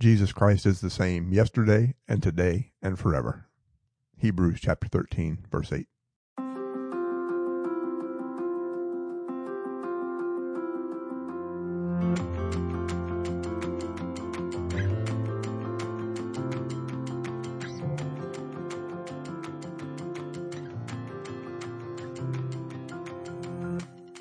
[0.00, 3.46] Jesus Christ is the same yesterday and today and forever.
[4.16, 5.86] Hebrews chapter 13, verse 8.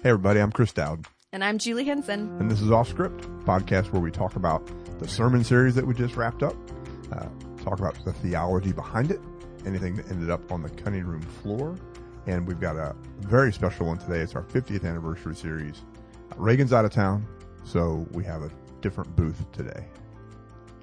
[0.01, 2.35] Hey everybody, I'm Chris Dowd, And I'm Julie Henson.
[2.39, 4.65] and this is Off Script, podcast where we talk about
[4.99, 6.55] the sermon series that we just wrapped up,
[7.11, 7.27] uh,
[7.63, 9.19] talk about the theology behind it,
[9.65, 11.75] anything that ended up on the cutting room floor,
[12.27, 14.19] and we've got a very special one today.
[14.19, 15.81] It's our 50th anniversary series.
[16.31, 17.25] Uh, Reagan's out of town,
[17.63, 19.85] so we have a different booth today.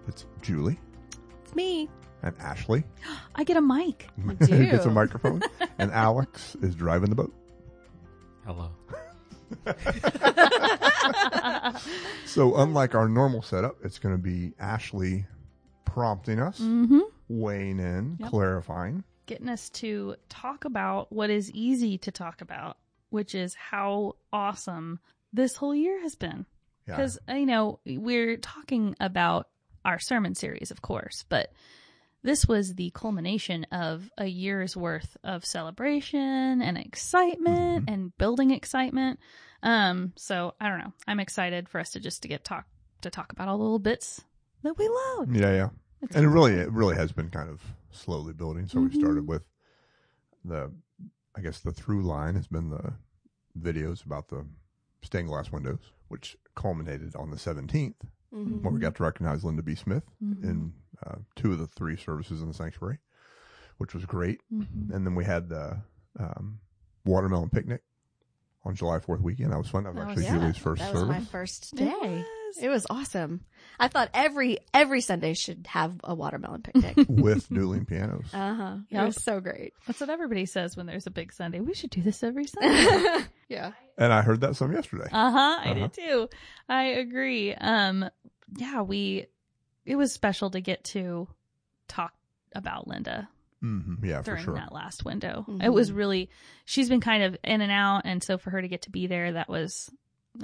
[0.09, 0.79] It's Julie
[1.45, 1.89] It's me.
[2.23, 2.85] and Ashley
[3.35, 4.09] I get a mic.
[4.41, 4.47] do.
[4.67, 5.43] gets a microphone,
[5.79, 7.35] and Alex is driving the boat.
[8.47, 8.71] Hello.
[12.27, 15.27] So unlike our normal setup, it's going to be Ashley
[15.85, 17.01] prompting us, Mm-hmm.
[17.29, 18.31] weighing in, Yep.
[18.31, 19.05] clarifying.
[19.27, 22.77] Getting us to talk about what is easy to talk about,
[23.11, 25.01] which is how awesome
[25.33, 26.47] this whole year has been.
[26.87, 26.97] Yeah.
[26.97, 29.49] Because, you know, we're talking about
[29.85, 31.53] our sermon series, of course, but
[32.27, 37.93] this was the culmination of a year's worth of celebration and excitement Mhm.
[37.93, 39.19] and building excitement.
[39.63, 40.93] Um, so I don't know.
[41.07, 42.67] I'm excited for us to just to get talk
[43.03, 44.23] to talk about all the little bits
[44.63, 45.35] that we love.
[45.35, 45.69] Yeah, yeah.
[46.03, 48.69] It's And it really, it really has been kind of slowly building.
[48.69, 48.95] So we Mhm.
[48.95, 49.45] started with
[50.45, 50.73] the,
[51.35, 52.95] I guess the through line has been the
[53.59, 54.47] videos about the
[55.03, 57.97] stained glass windows, which culminated on the 17th
[58.33, 58.63] Mhm.
[58.63, 59.75] when we got to recognize Linda B.
[59.75, 60.43] Smith Mhm.
[60.43, 60.73] in
[61.05, 62.99] uh, two of the three services in the sanctuary,
[63.79, 64.41] which was great.
[64.53, 64.93] Mhm.
[64.95, 65.83] And then we had the
[66.19, 66.61] um,
[67.05, 67.83] watermelon picnic
[68.65, 69.53] on July 4th weekend.
[69.53, 69.85] That was fun.
[69.85, 71.17] That was That actually yeah, Julie's first That was service.
[71.19, 71.91] my first It day.
[71.93, 72.25] was.
[72.63, 73.43] It was awesome.
[73.79, 76.97] I thought every every Sunday should have a watermelon picnic.
[77.09, 78.33] with dueling pianos.
[78.33, 78.77] uh huh.
[78.91, 79.75] It was so great.
[79.87, 81.61] That's what everybody says when there's a big Sunday.
[81.61, 83.25] We should do this every Sunday.
[83.49, 83.73] yeah.
[83.99, 85.09] And I heard that some yesterday.
[85.13, 85.59] uh huh.
[85.61, 85.75] I Uh-huh.
[85.75, 86.29] did too.
[86.69, 87.53] I agree.
[87.55, 88.09] Um,
[88.57, 89.27] yeah, we.
[89.87, 91.29] It was special to get to
[91.89, 92.13] talk
[92.55, 93.29] about Linda
[93.61, 94.55] hmm Yeah, for during sure.
[94.55, 95.45] that last window.
[95.49, 95.63] Mhm.
[95.65, 96.29] It was really.
[96.65, 99.07] She's been kind of in and out, and so for her to get to be
[99.07, 99.91] there, that was.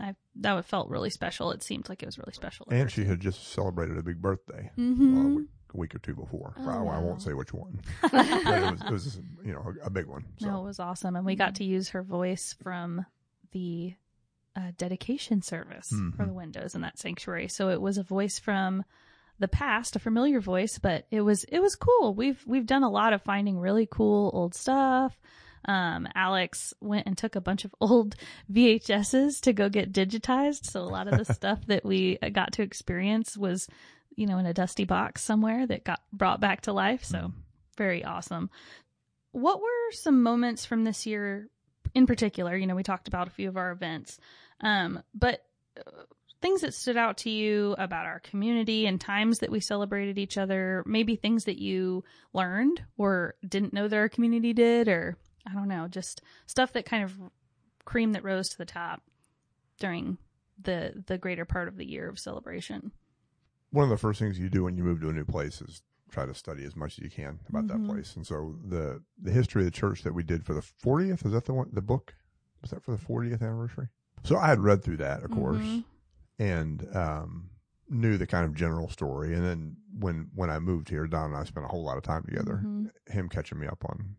[0.00, 1.50] I that felt really special.
[1.50, 2.66] It seemed like it was really special.
[2.70, 5.98] And she had just celebrated a big birthday uh, a, hmm week, a week or
[5.98, 6.54] two before.
[6.56, 9.86] Oh, I, I won't say which one, but it was, it was you know a,
[9.86, 10.24] a big one.
[10.38, 10.46] So.
[10.46, 13.04] No, it was awesome, and we got to use her voice from
[13.50, 13.92] the
[14.56, 16.26] uh, dedication service for Mhm.
[16.28, 17.48] the windows in that sanctuary.
[17.48, 18.84] So it was a voice from
[19.38, 22.14] the past, a familiar voice, but it was it was cool.
[22.14, 25.18] We've we've done a lot of finding really cool old stuff.
[25.64, 28.16] Um, Alex went and took a bunch of old
[28.52, 30.64] VHSs to go get digitized.
[30.66, 33.68] So a lot of the stuff that we got to experience was,
[34.16, 37.04] you know, in a dusty box somewhere that got brought back to life.
[37.04, 37.32] So Mhm.
[37.76, 38.50] very awesome.
[39.32, 41.48] What were some moments from this year
[41.94, 42.56] in particular?
[42.56, 44.18] You know, we talked about a few of our events,
[44.60, 45.44] um, but
[45.78, 46.02] uh,
[46.42, 50.36] things that stood out to you about our community and times that we celebrated each
[50.36, 52.04] other, maybe things that you
[52.34, 55.16] learned or didn't know that our community did, or
[55.48, 57.14] I don't know, just stuff that kind of
[57.84, 59.02] cream that rose to the top
[59.78, 60.18] during
[60.60, 62.92] the the greater part of the year of celebration.
[63.70, 65.82] One of the first things you do when you move to a new place is
[66.10, 67.68] try to study as much as you can about Mhm.
[67.68, 68.14] that place.
[68.16, 71.32] And so the the history of the church that we did for the 40th is
[71.32, 72.14] that the one the book
[72.60, 73.88] was that for the 40th anniversary?
[74.24, 75.84] So I had read through that, of course, Mhm.
[76.38, 77.50] And um,
[77.88, 79.34] knew the kind of general story.
[79.34, 82.02] And then when when I moved here, Don and I spent a whole lot of
[82.02, 82.62] time together.
[82.64, 82.90] Mhm.
[83.08, 84.16] Him catching me up on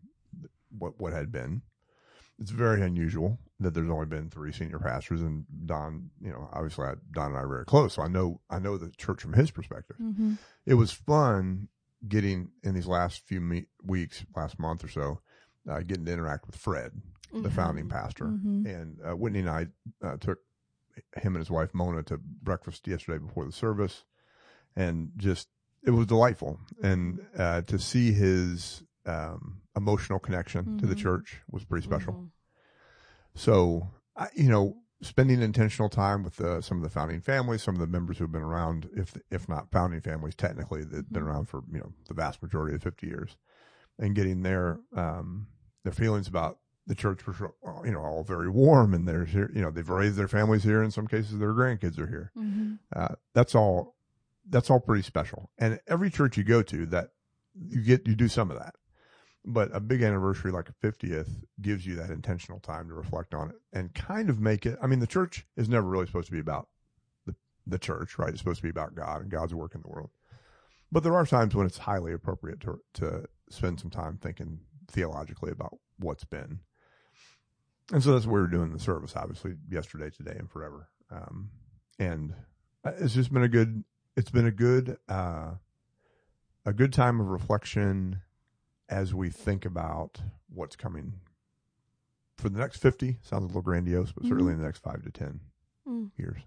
[0.76, 1.62] what what had been.
[2.40, 6.84] It's very unusual that there's only been three senior pastors, and Don, you know, obviously
[6.86, 9.34] I, Don and I are very close, so I know I know the church from
[9.34, 9.96] his perspective.
[10.00, 10.38] Mhm.
[10.66, 11.68] It was fun
[12.08, 15.20] getting in these last few me- weeks, last month or so,
[15.68, 17.00] uh, getting to interact with Fred,
[17.32, 17.52] the Mhm.
[17.52, 18.66] founding pastor, Mhm.
[18.66, 19.68] and uh, Whitney and I
[20.02, 20.40] uh, took
[21.16, 24.04] him and his wife Mona to breakfast yesterday before the service,
[24.76, 25.48] and just
[25.86, 30.98] it was delightful, and uh, to see his um, emotional connection to the Mhm.
[31.02, 32.14] church was pretty special.
[32.14, 32.30] Mhm.
[33.34, 37.74] So, I, you know, spending intentional time with uh, some of the founding families, some
[37.74, 41.26] of the members who've been around, if if not founding families, technically that've been Mhm.
[41.26, 43.36] around for you know the vast majority of fifty years,
[43.98, 45.48] and getting their um,
[45.82, 47.36] their feelings about the church, was,
[47.84, 50.82] you know all very warm, and there's here, you know they've raised their families here.
[50.82, 52.30] In some cases, their grandkids are here.
[52.36, 52.78] Mhm.
[52.94, 53.96] Uh, that's all.
[54.48, 55.50] That's all pretty special.
[55.58, 57.10] And every church you go to, that
[57.54, 58.74] you get you do some of that.
[59.46, 63.50] But a big anniversary like a 50th gives you that intentional time to reflect on
[63.50, 64.78] it and kind of make it.
[64.82, 66.68] I mean, the church is never really supposed to be about
[67.26, 67.34] the,
[67.66, 68.30] the church, right?
[68.30, 70.10] It's supposed to be about God and God's work in the world.
[70.92, 75.50] but there are times when it's highly appropriate to to spend some time thinking theologically
[75.52, 76.60] about what's been.
[77.92, 80.88] And so that's what we were doing the service, obviously, yesterday, today, and forever.
[81.10, 81.50] Um,
[81.98, 82.34] and
[82.84, 83.84] it's just been a good,
[84.16, 85.52] it's been a good, uh,
[86.64, 88.20] a good time of reflection
[88.88, 91.14] as we think about what's coming
[92.38, 93.18] for the next 50.
[93.22, 95.40] Sounds a little grandiose, but certainly in the next five to 10
[95.86, 96.10] Mm.
[96.16, 96.40] years.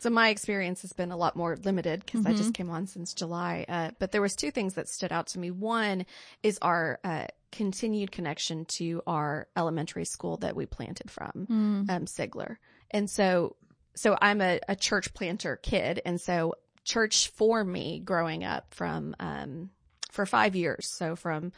[0.00, 2.36] So my experience has been a lot more limited because I Mhm.
[2.36, 3.64] just came on since July.
[3.68, 5.50] Uh, but there was two things that stood out to me.
[5.50, 6.06] One
[6.42, 11.90] is our uh, continued connection to our elementary school that we planted from, Mm.
[11.90, 12.56] um, Sigler.
[12.90, 13.56] And so,
[13.94, 16.54] so I'm a, a church planter kid, and so
[16.84, 19.70] church for me growing up from um,
[20.12, 20.86] for five years.
[20.88, 21.52] So from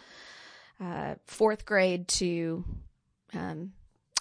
[0.81, 2.65] uh, fourth grade to
[3.35, 3.73] um,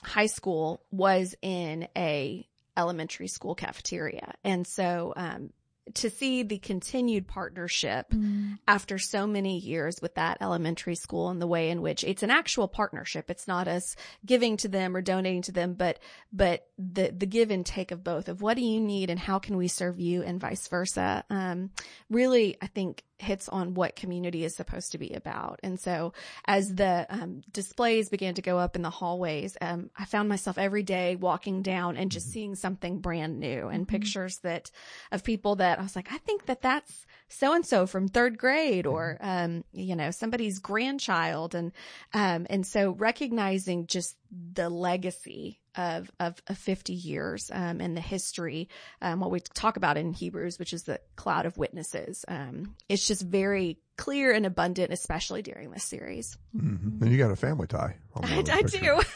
[0.03, 4.33] high school was in a elementary school cafeteria.
[4.43, 5.51] And so, um,
[5.93, 8.57] to see the continued partnership Mm.
[8.67, 12.29] after so many years with that elementary school and the way in which it's an
[12.29, 13.31] actual partnership.
[13.31, 13.95] It's not us
[14.25, 15.99] giving to them or donating to them, but,
[16.33, 19.39] but the, the give and take of both of what do you need and how
[19.39, 21.23] can we serve you and vice versa.
[21.29, 21.71] Um,
[22.09, 25.59] really, I think hits on what community is supposed to be about.
[25.63, 26.13] And so
[26.45, 30.59] as the um, displays began to go up in the hallways, um, I found myself
[30.59, 33.89] every day walking down and just seeing something brand new and Mhm.
[33.89, 34.69] pictures that
[35.11, 38.37] of people that I was like, I think that that's so and so from third
[38.37, 41.55] grade or, um, you know, somebody's grandchild.
[41.55, 41.71] And,
[42.13, 44.15] um, and so recognizing just
[44.53, 48.69] the legacy of, of, of 50 years, um, and the history,
[49.01, 52.25] um, what we talk about in Hebrews, which is the cloud of witnesses.
[52.27, 56.37] Um, it's just very clear and abundant, especially during this series.
[56.55, 57.03] Mm-hmm.
[57.03, 57.95] And you got a family tie.
[58.15, 59.01] I, of those I do.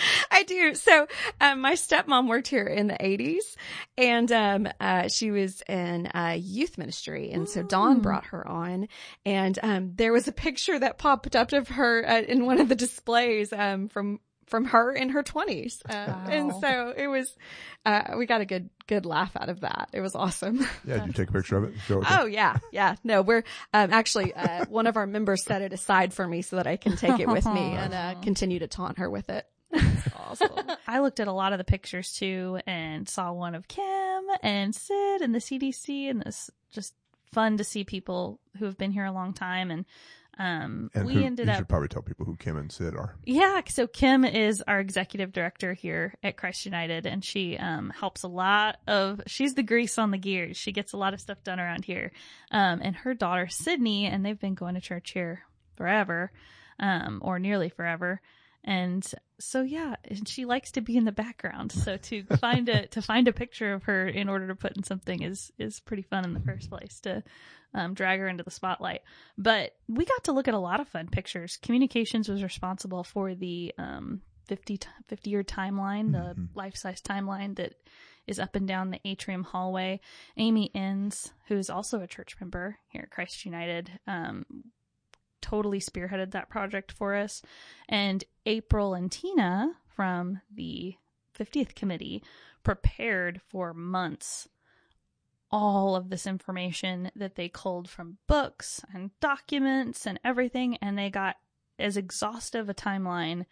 [0.42, 0.74] I do.
[0.74, 1.06] So,
[1.40, 3.56] um, my stepmom worked here in the eighties
[3.96, 7.30] and, um, uh, she was in, uh, youth ministry.
[7.30, 8.02] And so Don Mm.
[8.02, 8.88] brought her on
[9.24, 12.68] and, um, there was a picture that popped up of her uh, in one of
[12.68, 15.80] the displays, um, from, from her in her twenties.
[15.88, 15.92] Uh,
[16.28, 17.34] and so it was,
[17.86, 19.88] uh, we got a good, good laugh out of that.
[19.92, 20.58] It was awesome.
[20.84, 21.74] Yeah, did you take a picture of it?
[21.86, 22.96] Show it Oh yeah, yeah.
[23.04, 26.56] No, we're um, actually uh, one of our members set it aside for me so
[26.56, 29.46] that I can take it with me and uh, continue to taunt her with it.
[30.18, 30.50] awesome.
[30.86, 34.74] I looked at a lot of the pictures too and saw one of Kim and
[34.74, 36.94] Sid and the CDC and this just
[37.32, 39.84] fun to see people who have been here a long time and
[40.38, 42.94] um And we who, ended you up should probably tell people who Kim and Sid
[42.94, 43.16] are.
[43.24, 48.22] yeah, so Kim is our executive director here at Christ United and she um helps
[48.22, 50.56] a lot of she's the grease on the gears.
[50.56, 52.12] She gets a lot of stuff done around here.
[52.50, 55.42] Um and her daughter Sydney and they've been going to church here
[55.76, 56.32] forever.
[56.78, 58.20] Um or nearly forever.
[58.64, 59.04] And
[59.42, 61.72] so yeah, and she likes to be in the background.
[61.72, 64.82] So to find a to find a picture of her in order to put in
[64.82, 67.22] something is is pretty fun in the first place to
[67.74, 69.00] um, drag her into the spotlight.
[69.38, 71.56] But we got to look at a lot of fun pictures.
[71.62, 76.48] Communications was responsible for the um, 50, t- 50 year timeline, the Mhm.
[76.54, 77.74] life size timeline that
[78.26, 80.00] is up and down the atrium hallway.
[80.36, 84.44] Amy Inns, who is also a church member here at Christ United, um,
[85.42, 87.42] totally spearheaded that project for us.
[87.88, 90.94] And April and Tina from the
[91.38, 92.22] 50th committee
[92.62, 94.48] prepared for months
[95.50, 101.10] all of this information that they culled from books and documents and everything and they
[101.10, 101.36] got
[101.78, 103.44] as exhaustive a timeline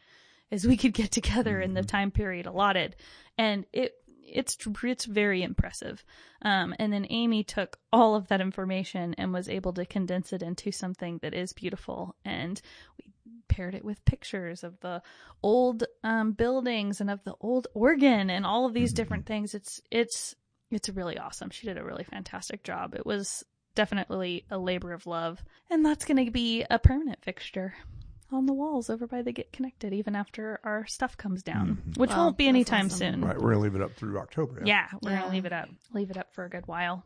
[0.50, 1.88] as we could get together in the Mhm.
[1.88, 2.96] time period allotted
[3.36, 6.04] and it it's it's very impressive
[6.42, 10.42] um, and then amy took all of that information and was able to condense it
[10.42, 12.60] into something that is beautiful and
[12.98, 13.12] we
[13.48, 15.02] paired it with pictures of the
[15.42, 19.80] old um, buildings and of the old organ and all of these different things it's
[19.90, 20.36] it's
[20.70, 21.50] it's really awesome.
[21.50, 22.94] She did a really fantastic job.
[22.94, 25.42] It was definitely a labor of love.
[25.70, 27.74] And that's going to be a permanent fixture
[28.32, 31.98] on the walls over by the Get Connected even after our stuff comes down, Mhm.
[31.98, 32.98] which Wow, won't be that's anytime awesome.
[32.98, 33.24] soon.
[33.24, 34.62] Right, we're gonna leave it up through October.
[34.64, 35.18] Yeah, we're Yeah.
[35.20, 35.68] going to leave it up.
[35.92, 37.04] Leave it up for a good while.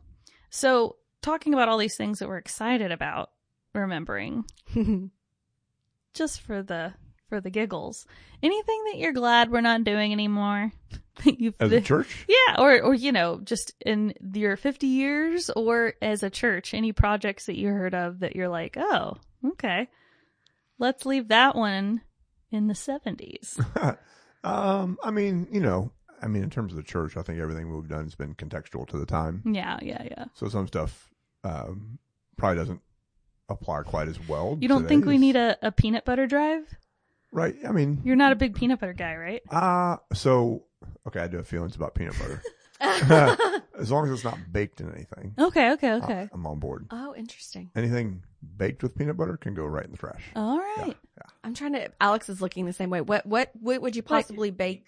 [0.49, 3.31] So, talking about all these things that we're excited about
[3.73, 4.45] remembering
[6.13, 6.93] just for the
[7.27, 8.05] for the giggles.
[8.43, 10.71] Anything that you're glad we're not doing anymore?
[11.23, 15.49] That you've As a church, yeah, or or you know, just in your 50 years
[15.49, 19.15] or as a church, any projects that you heard of that you're like, "Oh,
[19.45, 19.87] okay.
[20.77, 22.01] Let's leave that one
[22.51, 23.59] in the 70s."
[24.43, 25.91] um, I mean, you know,
[26.21, 28.87] I mean, in terms of the church, I think everything we've done has been contextual
[28.89, 29.41] to the time.
[29.45, 30.25] yeah, yeah, yeah.
[30.33, 31.09] So some stuff
[31.43, 31.99] um,
[32.37, 32.81] probably doesn't
[33.49, 34.57] apply quite as well.
[34.59, 36.63] You don't think we need a, a peanut butter drive?
[37.31, 37.55] right?
[37.67, 39.41] I mean, You're not a big peanut butter guy, right?
[39.51, 40.63] uh so
[41.07, 42.41] okay, I do have feelings about peanut butter.
[42.81, 45.33] as long as it's not baked in anything.
[45.39, 46.29] Okay, okay, uh, okay.
[46.33, 46.87] I'm on board.
[46.91, 47.71] oh, interesting.
[47.75, 48.23] Anything
[48.57, 50.23] baked with peanut butter can go right in the trash.
[50.35, 50.75] All right.
[50.87, 51.29] Yeah, yeah.
[51.43, 51.89] I'm trying to.
[52.01, 53.01] Alex is looking the same way.
[53.01, 54.85] What what what would you possibly bake?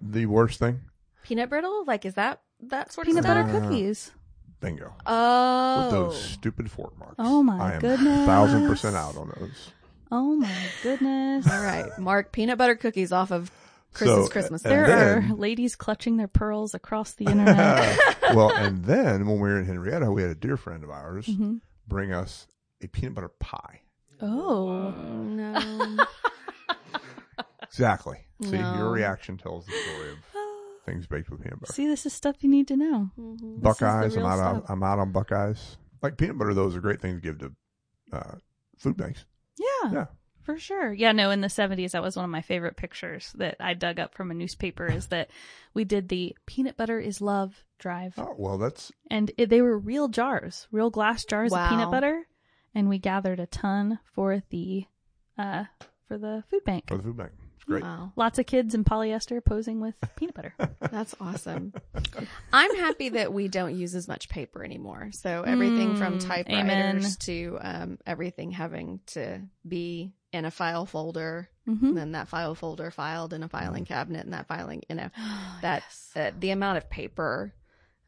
[0.00, 0.80] The worst thing,
[1.22, 1.84] Peanut brittle?
[1.86, 3.30] Like is that that sort Peanut of?
[3.30, 4.10] Peanut butter Uh, cookies.
[4.60, 4.92] bingo.
[5.06, 7.14] Oh, With those stupid fork marks.
[7.18, 8.26] Oh, my I am goodness.
[8.26, 9.70] Thousand percent out on those.
[10.10, 11.50] Oh my goodness.
[11.50, 13.50] All right, Mark, peanut butter cookies off of
[13.94, 14.62] Chris's So, Christmas.
[14.62, 17.98] There then- are ladies clutching their pearls across the internet.
[18.34, 21.26] well, and then when we were in Henrietta, we had a dear friend of ours
[21.26, 21.60] Mhm.
[21.88, 22.46] bring us
[22.82, 23.80] a peanut butter pie.
[24.20, 24.90] Oh.
[24.90, 26.04] no.
[27.62, 28.18] Exactly.
[28.42, 28.76] See, No.
[28.76, 30.18] your reaction tells the story of
[30.86, 31.72] things baked with peanut butter.
[31.72, 33.10] See, this is stuff you need to know.
[33.18, 33.60] Mhm.
[33.62, 34.38] Buckeyes, I'm out.
[34.38, 34.62] On.
[34.68, 35.76] I'm out on Buckeyes.
[36.00, 37.52] Like peanut butter, though, is a great thing to give to
[38.12, 38.34] uh,
[38.78, 39.24] food banks.
[39.58, 40.06] Yeah, Yeah.
[40.44, 40.92] For sure.
[40.92, 43.98] Yeah, no, in the 70s, that was one of my favorite pictures that I dug
[43.98, 45.30] up from a newspaper is that
[45.74, 48.14] we did the peanut butter is love drive.
[48.18, 51.64] Oh well, that's And it, they were real jars, real glass jars Wow.
[51.64, 52.26] of peanut butter.
[52.74, 54.84] And we gathered a ton for the,
[55.38, 55.64] uh,
[56.08, 56.84] for the food bank.
[56.88, 57.32] for the food bank.
[57.56, 57.82] It's great.
[57.84, 60.54] Wow, Lots of kids in polyester posing with peanut butter.
[60.90, 61.72] that's awesome.
[62.52, 65.10] I'm happy that we don't use as much paper anymore.
[65.12, 67.16] So everything from Mm, typewriters amen.
[67.20, 72.54] to um, everything having to be in a file folder, hmm and then that file
[72.54, 75.08] folder filed in a filing cabinet, and that filing, you know,
[75.62, 75.82] that
[76.16, 77.54] uh, the amount of paper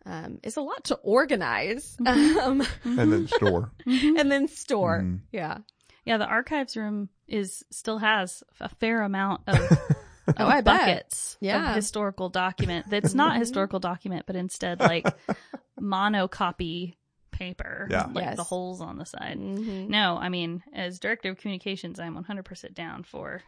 [0.04, 3.72] um, is a lot to organize um, And then store.
[3.86, 4.18] Mhm.
[4.20, 5.02] and then store.
[5.02, 5.20] Mhm.
[5.32, 5.58] Yeah.
[6.04, 9.56] Yeah, the archives room is still has a fair amount of,
[10.28, 10.64] of Oh, I bet.
[10.86, 11.70] buckets Yeah.
[11.70, 15.06] of historical document that's not historical document, but instead like
[15.80, 16.94] monocopy
[17.36, 17.86] paper.
[17.90, 18.06] Yeah.
[18.12, 18.36] Like Yes.
[18.36, 19.38] the holes on the side.
[19.38, 19.88] Mhm.
[19.88, 23.42] No, I mean, as director of communications, I'm 100% down for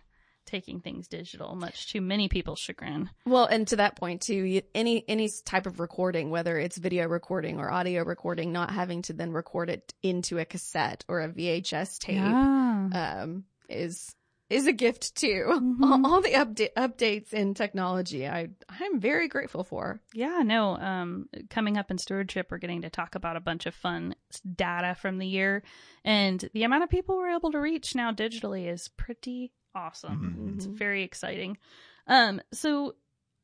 [0.47, 3.11] taking things digital, much to many people's chagrin.
[3.27, 7.59] Well, and to that point too, any any type of recording, whether it's video recording
[7.59, 11.99] or audio recording, not having to then record it into a cassette or a VHS
[11.99, 13.19] tape, Yeah.
[13.23, 14.15] um, is
[14.51, 15.45] is a gift too.
[15.49, 15.83] Mhm.
[15.83, 20.01] All, all the update updates in technology, I I'm very grateful for.
[20.15, 20.77] Yeah, no.
[20.77, 24.15] Um, coming up in stewardship, we're getting to talk about a bunch of fun
[24.57, 25.63] data from the year,
[26.05, 30.55] and the amount of people we're able to reach now digitally is pretty awesome.
[30.57, 30.79] It's Mhm.
[30.79, 31.59] very exciting.
[32.07, 32.95] Um, so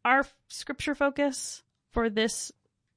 [0.04, 2.50] our scripture focus for this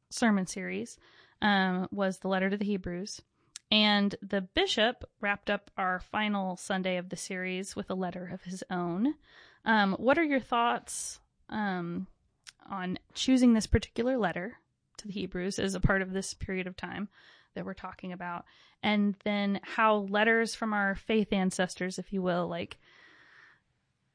[0.10, 0.98] sermon series
[1.42, 3.22] um, was the letter to the Hebrews.
[3.70, 8.44] And the bishop wrapped up our final Sunday of the series with a letter of
[8.44, 9.16] his own.
[9.66, 11.20] Um, what are your thoughts
[11.50, 12.08] um,
[12.70, 14.58] on choosing this particular letter
[14.98, 17.10] to the Hebrews as a part of this period of time
[17.56, 18.46] that we're talking about?
[18.82, 22.78] And then how letters from our faith ancestors, if you will, like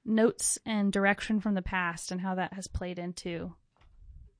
[0.05, 3.55] notes and direction from the past and how that has played into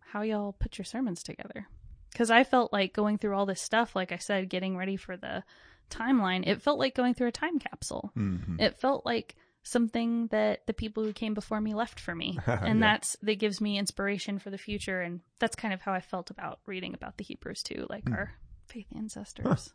[0.01, 1.69] how y'all put your sermons together.
[2.13, 5.17] Because I felt like going through all this stuff, like I said, getting ready for
[5.17, 5.43] the
[5.91, 8.13] timeline, it felt like going through a time capsule.
[8.17, 8.61] Mhm.
[8.61, 12.39] It felt like something that the people who came before me left for me.
[12.47, 12.93] And Yeah.
[12.95, 16.31] that's that gives me inspiration for the future and that's kind of how I felt
[16.31, 18.15] about reading about the Hebrews too, like Hmm.
[18.15, 18.33] our
[18.67, 19.73] faith ancestors.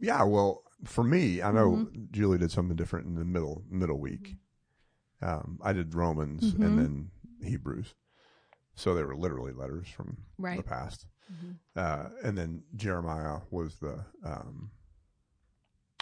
[0.00, 2.04] Yeah, well, for me, I know Mm-hmm.
[2.12, 4.36] Julie did something different in the middle middle week.
[5.20, 6.64] Um, I did Romans Mhm.
[6.64, 7.10] and then
[7.42, 7.94] Hebrews,
[8.74, 10.56] so they were literally letters from Right.
[10.56, 11.06] the past.
[11.76, 14.70] Uh, and then Jeremiah was the um,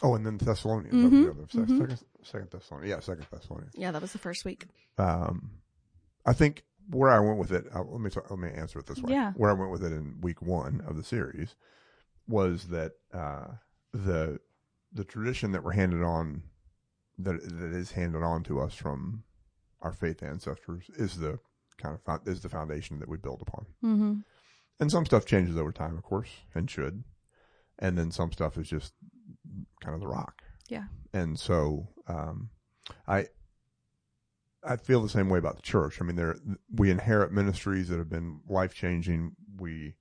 [0.02, 0.94] oh, and then Thessalonians.
[0.94, 1.10] Mhm.
[1.24, 1.78] the other- Mhm.
[1.78, 2.90] Second, second Thessalonians.
[2.90, 3.74] Yeah, second Thessalonians.
[3.76, 4.66] Yeah, that was the first week.
[4.98, 5.50] Um,
[6.24, 7.66] I think where I went with it.
[7.74, 9.12] Uh, let me talk, let me answer it this way.
[9.12, 9.32] Yeah.
[9.32, 11.54] Where I went with it in week one of the series
[12.28, 13.54] was that uh,
[13.92, 14.40] the
[14.92, 16.42] the tradition that we're handed on
[17.18, 19.24] that that is handed on to us from
[19.82, 21.38] our faith ancestors is the
[21.76, 23.66] kind of is the foundation that we build upon.
[24.78, 27.04] And some stuff changes over time, of course, and should.
[27.78, 28.92] And then some stuff is just
[29.80, 30.42] kind of the rock.
[30.68, 30.84] Yeah.
[31.12, 32.50] And so, um,
[33.06, 33.26] I,
[34.62, 36.00] I feel the same way about the church.
[36.00, 36.36] I mean, there,
[36.74, 39.36] we inherit ministries that have been life changing.
[39.58, 39.94] We,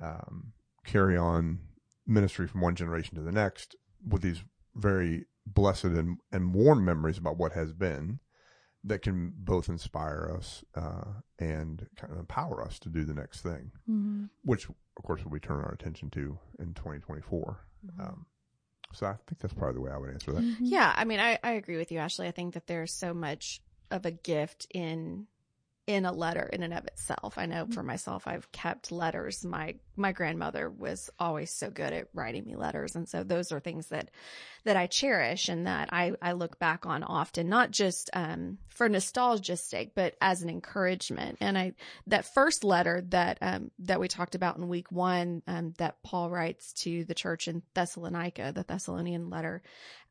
[0.00, 0.52] um,
[0.84, 1.60] carry on
[2.06, 3.76] ministry from one generation to the next
[4.06, 4.42] with these
[4.74, 8.18] very blessed and, and warm memories about what has been
[8.84, 11.04] that can both inspire us, uh,
[11.38, 14.24] and kind of empower us to do the next thing Mm-hmm.
[14.44, 14.74] which of
[15.04, 17.60] course we turn our attention to in 2024.
[18.00, 18.26] Um,
[18.92, 20.42] so I think that's probably the way I would answer that.
[20.42, 20.64] Mm-hmm.
[20.66, 22.28] Yeah, I mean, I, I agree with you, Ashley.
[22.28, 25.26] I think that there's so much of a gift in
[25.86, 27.36] in a letter in and of itself.
[27.36, 29.44] I know for myself, I've kept letters.
[29.44, 32.94] My, my grandmother was always so good at writing me letters.
[32.94, 34.10] And so those are things that,
[34.62, 38.88] that I cherish and that I, I look back on often, not just, um, for
[38.88, 41.38] nostalgia's sake, but as an encouragement.
[41.40, 41.72] And I,
[42.06, 46.30] that first letter that, um, that we talked about in week one, um, that Paul
[46.30, 49.62] writes to the church in Thessalonica, the Thessalonian letter,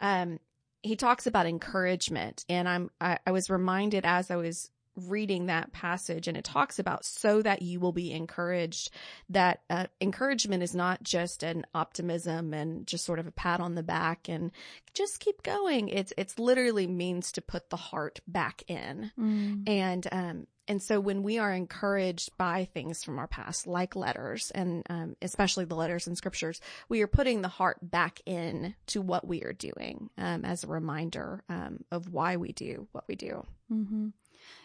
[0.01, 0.37] um,
[0.83, 5.71] he talks about encouragement and I'm, I, I was reminded as I was reading that
[5.71, 8.91] passage and it talks about so that you will be encouraged
[9.29, 13.75] that uh, encouragement is not just an optimism and just sort of a pat on
[13.75, 14.51] the back and
[14.93, 15.87] just keep going.
[15.87, 19.11] It's it's literally means to put the heart back in.
[19.17, 19.67] Mm.
[19.67, 24.51] and um and so when we are encouraged by things from our past like letters
[24.51, 29.01] and um, especially the letters and scriptures we are putting the heart back in to
[29.01, 33.15] what we are doing um, as a reminder um, of why we do what we
[33.15, 33.45] do.
[33.69, 34.09] Hmm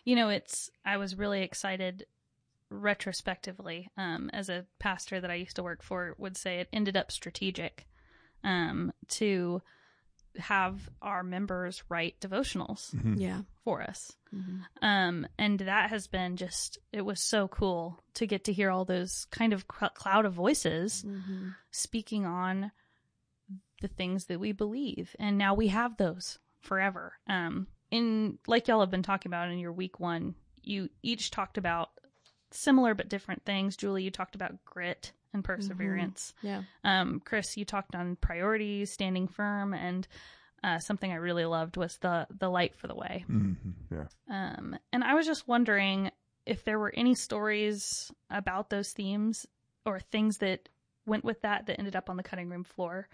[0.04, 2.06] You know, it's, I was really excited
[2.70, 6.96] retrospectively, um, as a pastor that I used to work for would say it ended
[6.96, 7.86] up strategic,
[8.44, 9.62] um, to
[10.38, 13.18] have our members write devotionals Mhm.
[13.18, 14.12] yeah for us.
[14.34, 14.60] mm-hmm.
[14.84, 18.84] Um, and that has been just, it was so cool to get to hear all
[18.84, 21.48] those kind of cl- cloud of voices Mm-hmm.
[21.70, 22.70] speaking on
[23.80, 25.16] the things that we believe.
[25.18, 27.14] And now we have those forever.
[27.26, 27.66] Um,
[27.96, 31.90] in like y'all have been talking about in your week one, you each talked about
[32.50, 33.76] similar but different things.
[33.76, 36.32] Julie, you talked about grit and perseverance.
[36.42, 40.06] yeah Um, Chris, you talked on priorities, standing firm, and
[40.64, 43.24] uh, something I really loved was the the light for the way.
[43.30, 43.56] Mhm.
[43.90, 44.06] Yeah.
[44.28, 46.10] Um, and I was just wondering
[46.46, 49.46] if there were any stories about those themes
[49.84, 50.68] or things that
[51.04, 53.08] went with that that ended up on the cutting room floor.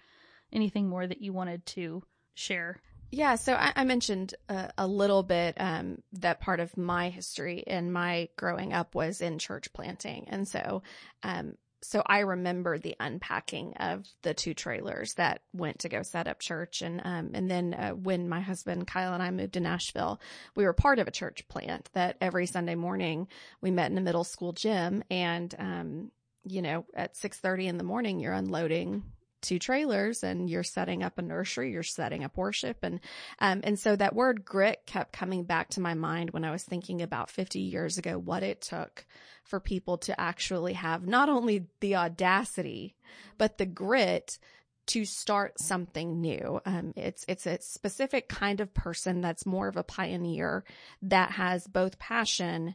[0.53, 2.03] Anything more that you wanted to
[2.35, 2.77] share?
[3.14, 7.62] Yeah, so I, I mentioned uh, a little bit um, that part of my history
[7.66, 10.83] and my growing up was in church planting, and so
[11.23, 16.26] um, so I remember the unpacking of the two trailers that went to go set
[16.26, 19.61] up church, and um, and then uh, when my husband Kyle and I moved to
[19.61, 20.19] Nashville,
[20.57, 23.28] we were part of a church plant that every Sunday morning
[23.61, 26.11] we met in the middle school gym, and um,
[26.45, 29.02] you know at six thirty in the morning you're unloading
[29.42, 32.78] two trailers and you're setting up a nursery, you're setting up worship.
[32.83, 33.00] And,
[33.38, 36.62] um, and so that word grit kept coming back to my mind when I was
[36.62, 39.05] thinking about 50 years ago, what it took
[39.44, 42.94] for people to actually have not only the audacity,
[43.37, 44.38] but the grit
[44.87, 46.61] to start something new.
[46.64, 50.64] Um, it's, it's a specific kind of person that's more of a pioneer
[51.02, 52.74] that has both passion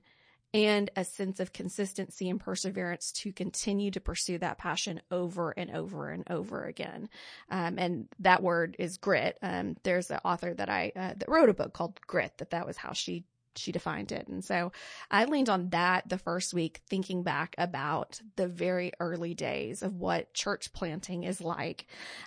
[0.58, 5.70] and a sense of consistency and perseverance to continue to pursue that passion over and
[5.70, 7.10] over and over again.
[7.52, 9.38] Um, and that word is grit.
[9.44, 12.66] Um, there's an author that I uh, that wrote a book called Grit that that
[12.66, 13.24] was how she
[13.56, 14.28] she defined it.
[14.28, 14.72] And so
[15.12, 19.96] I leaned on that the first week thinking back about the very early days of
[19.96, 21.86] what church planting is like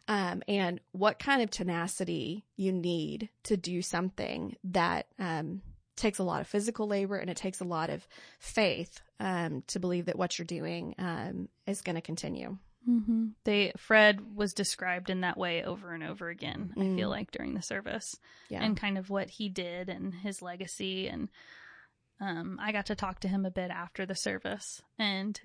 [0.09, 5.62] um, and what kind of tenacity you need to do something that um,
[6.01, 8.07] takes a lot of physical labor and it takes a lot of
[8.39, 12.57] faith um, to believe that what you're doing um, is going to continue.
[12.89, 13.27] Mm-hmm.
[13.45, 16.73] They Fred was described in that way over and over again.
[16.77, 17.17] I feel Mm.
[17.19, 18.17] like during the service,
[18.49, 18.63] Yeah.
[18.63, 21.07] and kind of what he did and his legacy.
[21.07, 21.29] And
[22.21, 25.39] um, I got to talk to him a bit after the service, and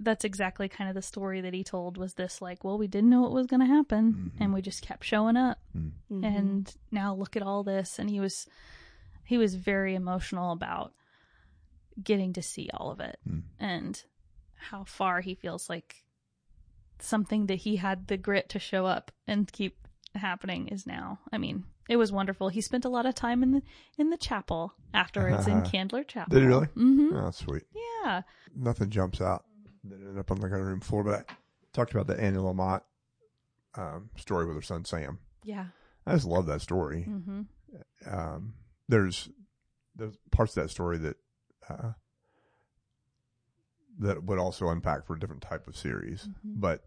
[0.00, 1.96] that's exactly kind of the story that he told.
[1.96, 4.40] Was this like, well, we didn't know what was going to happen, Mhm.
[4.40, 6.24] and we just kept showing up, Mhm.
[6.24, 7.98] and now look at all this.
[8.00, 8.48] And he was
[9.24, 10.92] he was very emotional about
[12.02, 13.42] getting to see all of it Mm.
[13.58, 14.02] and
[14.56, 16.04] how far he feels like
[16.98, 19.76] something that he had the grit to show up and keep
[20.14, 21.18] happening is now.
[21.32, 22.48] I mean, it was wonderful.
[22.48, 23.62] He spent a lot of time in the
[23.98, 26.34] in the chapel afterwards in Candler Chapel.
[26.34, 26.66] Did he really?
[26.68, 27.16] Mm-hmm.
[27.16, 27.64] Oh, sweet.
[28.04, 28.22] Yeah.
[28.54, 29.44] Nothing jumps out
[29.84, 31.34] that ended up on the room floor, but I
[31.72, 32.82] talked about the Annie Lamott
[33.74, 35.18] um, story with her son Sam.
[35.44, 35.66] Yeah.
[36.06, 37.04] I just love that story.
[37.08, 37.42] Mm-hmm.
[38.06, 38.54] Um,
[38.88, 39.28] there's
[39.94, 41.16] there's parts of that story that
[41.68, 41.92] uh,
[43.98, 46.26] that would also unpack for a different type of series.
[46.28, 46.60] Mhm.
[46.60, 46.84] But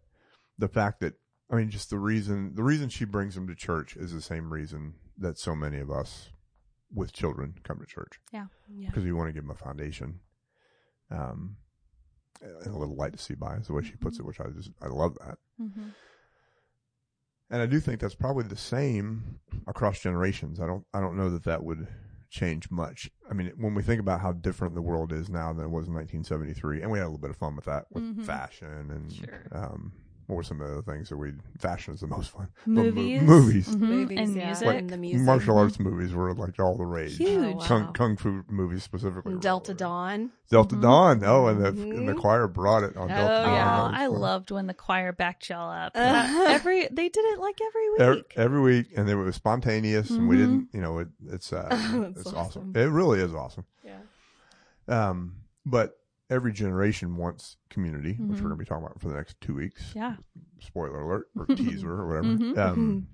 [0.58, 1.14] the fact that
[1.50, 4.52] I mean, just the reason the reason she brings them to church is the same
[4.52, 6.30] reason that so many of us
[6.94, 8.48] with children come to church Yeah.
[8.88, 10.20] because we want to give them a foundation,
[11.12, 11.58] um,
[12.42, 14.48] and a little light to see by is the way she puts it, which I
[14.50, 15.38] just I love that.
[15.60, 15.90] Mm-hmm.
[17.50, 20.60] And I do think that's probably the same across generations.
[20.60, 21.88] I don't I don't know that that would
[22.30, 23.10] change much.
[23.30, 25.88] I mean, when we think about how different the world is now than it was
[25.88, 28.26] in 1973, and we had a little bit of fun with that with Mhm.
[28.26, 29.48] fashion and Sure.
[29.52, 29.94] um,
[30.28, 32.48] what were some of the things that we fashion is the most fun?
[32.66, 33.68] Well, mo- Movies, movies.
[33.70, 33.80] Mhm.
[33.80, 34.46] Movies, and yeah.
[34.48, 34.68] music.
[34.68, 35.22] and the music.
[35.26, 37.18] Martial arts movies were like all the rage.
[37.18, 37.38] Huge.
[37.38, 37.66] Oh, wow.
[37.66, 39.36] Kung, kung fu movies specifically.
[39.36, 40.32] were Delta all the- Dawn.
[40.50, 40.82] Delta Mhm.
[40.82, 41.24] Dawn.
[41.26, 42.20] Oh, and the and the Mhm.
[42.20, 43.54] choir brought it on Oh, Delta Dawn.
[43.54, 43.66] yeah.
[43.66, 44.20] That Oh, was I fun.
[44.20, 45.92] loved when the choir backed y'all up.
[45.96, 46.46] Uh-huh.
[46.50, 48.00] every they did it like every week.
[48.02, 50.40] Every, every week, and it was spontaneous, and we Mhm.
[50.40, 51.68] didn't, you know, it, it's uh,
[52.16, 52.38] it's awesome.
[52.38, 52.72] awesome.
[52.76, 53.66] It really is awesome.
[53.84, 54.00] Yeah.
[54.88, 55.36] Um,
[55.66, 55.98] but
[56.30, 58.44] every generation wants community, which Mhm.
[58.44, 59.94] we're going to be talking about for the next two weeks.
[59.96, 60.18] yeah.
[60.60, 62.28] Spoiler alert or teaser or whatever.
[62.38, 62.58] Mhm.
[62.58, 63.08] Um,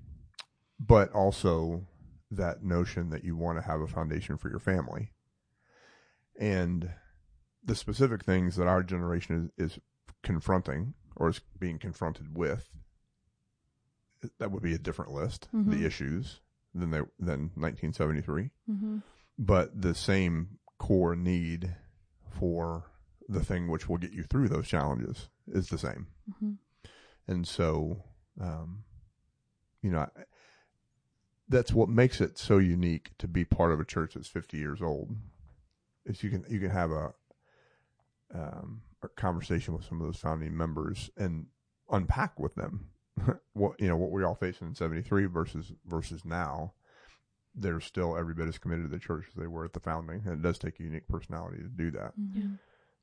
[0.80, 1.88] but also
[2.32, 5.12] that notion that you want to have a foundation for your family,
[6.40, 6.92] and
[7.64, 9.80] the specific things that our generation is, is
[10.24, 12.70] confronting or is being confronted with.
[14.40, 15.50] That would be a different list.
[15.54, 15.72] Mhm.
[15.72, 16.40] The issues
[16.74, 19.00] than they than 1973 Mm-hmm.
[19.38, 21.76] but the same core need
[22.30, 22.86] for
[23.30, 26.08] the thing which will get you through those challenges is the same.
[26.30, 26.52] Mm-hmm.
[27.28, 28.04] And so,
[28.40, 28.84] um,
[29.82, 30.24] you know, I-
[31.48, 34.82] that's what makes it so unique to be part of a church that's 50 years
[34.82, 35.16] old.
[36.06, 37.14] Is you can you can have a
[38.34, 41.48] um, a conversation with some of those founding members and
[41.90, 42.88] unpack with them
[43.54, 46.72] what you know what we all facing in 73 versus versus now
[47.54, 50.22] they're still every bit as committed to the church as they were at the founding
[50.26, 52.54] and it does take a unique personality to do that Mm-hmm.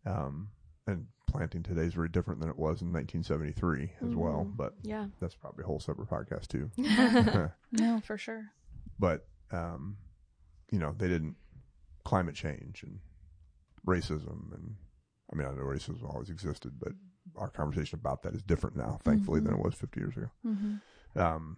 [0.06, 0.48] Um,
[0.86, 4.56] and planting today is very different than it was in 1973 as well Mhm.
[4.56, 5.08] but Yeah.
[5.20, 6.70] that's probably a whole separate podcast too
[7.72, 8.52] No, for sure.
[8.98, 9.96] but um,
[10.70, 11.36] you know they didn't
[12.04, 13.00] climate change and
[13.86, 14.76] racism and
[15.32, 16.92] I mean I know racism always existed but
[17.36, 21.20] our conversation about that is different now thankfully than it was 50 years ago Mm-hmm.
[21.20, 21.56] um,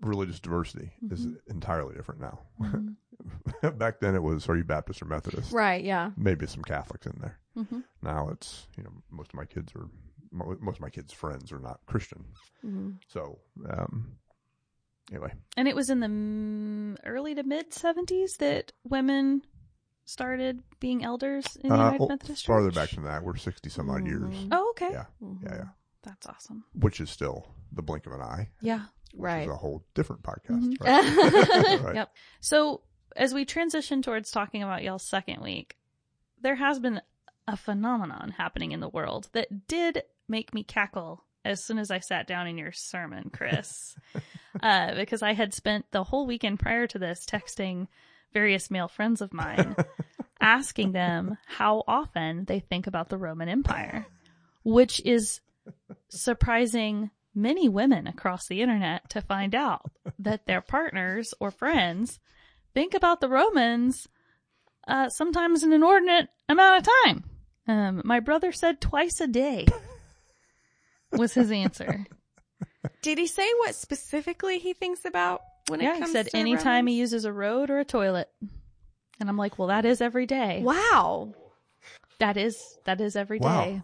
[0.00, 1.36] religious diversity is Mhm.
[1.48, 2.92] entirely different now Mm-hmm.
[3.76, 5.84] back then it was are you Baptist or Methodist Right.
[5.84, 6.10] Yeah.
[6.16, 7.80] maybe some Catholics in there Mm-hmm.
[8.02, 9.86] now it's you know most of my kids are
[10.32, 12.24] most of my kids friends are not Christian
[12.64, 12.98] Mhm.
[13.08, 14.12] so um,
[15.10, 19.42] anyway And it was in the early to mid 70s that women
[20.04, 22.46] started being elders in the Uh, United well, Methodist Church.
[22.46, 24.48] farther back than that we're 60 some odd years Mhm.
[24.52, 24.90] Oh, okay.
[24.92, 25.42] yeah Mhm.
[25.42, 25.68] yeah yeah
[26.02, 26.64] That's awesome.
[26.74, 28.86] which is still the blink of an eye Yeah.
[29.12, 29.42] which Right.
[29.46, 30.80] is a whole different podcast Mhm.
[30.80, 31.82] right?
[31.84, 31.94] right.
[31.96, 32.14] Yep.
[32.40, 32.82] So
[33.16, 35.76] as we transition towards talking about y'all's second week,
[36.40, 37.00] there has been
[37.46, 41.98] a phenomenon happening in the world that did make me cackle as soon as I
[41.98, 43.96] sat down in your sermon, Chris.
[44.62, 47.88] uh, because I had spent the whole weekend prior to this texting
[48.32, 49.76] various male friends of mine,
[50.40, 54.06] asking them how often they think about the Roman Empire,
[54.62, 55.40] which is
[56.08, 62.18] surprising many women across the internet to find out that their partners or friends
[62.74, 64.08] think about the Romans
[64.88, 67.24] uh, sometimes in an inordinate amount of time.
[67.68, 69.66] Um, my brother said twice a day
[71.12, 72.06] was his answer.
[73.02, 76.86] Did he say what specifically he thinks about when yeah, it he said to anytime
[76.86, 78.28] he uses a road or a toilet.
[79.20, 80.62] And I'm like, well, that is every day.
[80.64, 81.34] Wow.
[82.18, 83.64] That is that is every Wow.
[83.64, 83.82] day.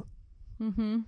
[0.60, 0.98] Mm-hmm.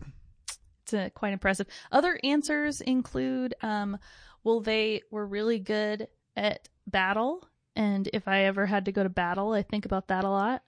[0.83, 1.67] It's uh, quite impressive.
[1.91, 3.99] Other answers include, um,
[4.45, 9.09] well, they were really good at battle, and if I ever had to go to
[9.09, 10.63] battle, I think about that a lot.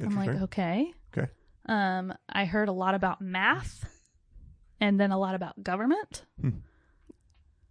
[0.00, 0.92] I'm like, okay.
[1.16, 1.28] Okay.
[1.66, 3.84] Um, I heard a lot about math,
[4.80, 6.24] and then a lot about government,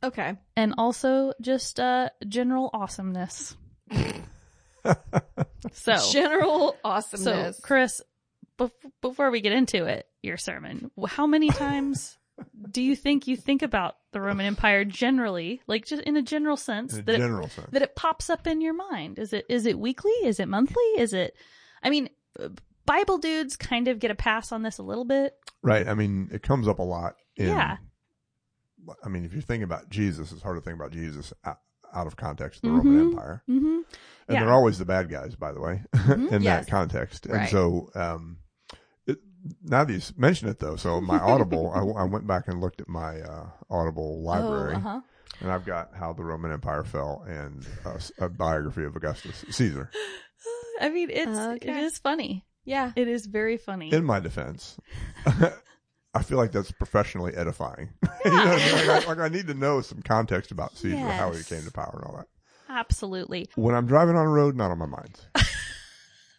[0.03, 0.35] Okay.
[0.55, 3.55] and also just uh general awesomeness.
[5.71, 7.59] so General So, awesomeness.
[7.61, 8.01] Chris,
[8.59, 12.17] bef- before we get into it, your sermon, wh- how many times
[12.71, 16.57] do you think you think about the Roman Empire generally, like just in a general
[16.57, 19.19] sense, in a that general it, sense that it pops up in your mind?
[19.19, 20.11] Is it is it weekly?
[20.23, 20.83] Is it monthly?
[20.97, 21.35] Is it?
[21.83, 22.09] I mean,
[22.85, 25.33] Bible dudes kind of get a pass on this a little bit.
[25.63, 27.77] right I mean it comes up a lot in Yeah.
[29.03, 31.57] I mean if you think about Jesus it's hard to think about Jesus out,
[31.93, 33.09] of context of the Roman Mhm.
[33.11, 33.65] Empire Mm-hmm.
[33.65, 33.85] and
[34.29, 34.39] Yeah.
[34.43, 36.31] they're always the bad guys by the way Mhm.
[36.31, 36.65] in Yes.
[36.65, 37.49] that context and Right.
[37.49, 38.37] so um
[39.63, 42.87] now that you mention it though so my audible I went back and looked at
[42.89, 45.01] my uh, audible library Oh, uh-huh.
[45.41, 47.65] and I've got how the Roman Empire fell and
[48.19, 49.89] a biography of Augustus Caesar
[50.81, 51.81] I mean, it's it Okay.
[51.83, 52.45] is funny.
[52.63, 52.91] yeah.
[52.95, 53.91] It is very funny.
[53.91, 54.77] in my defense
[56.13, 57.89] I feel like that's professionally edifying.
[58.25, 61.43] you know, like, I, like I need to know some context about Caesar, how he
[61.43, 62.27] came to power, and all that.
[62.69, 63.47] Absolutely.
[63.55, 65.19] When I'm driving on a road, not on my mind.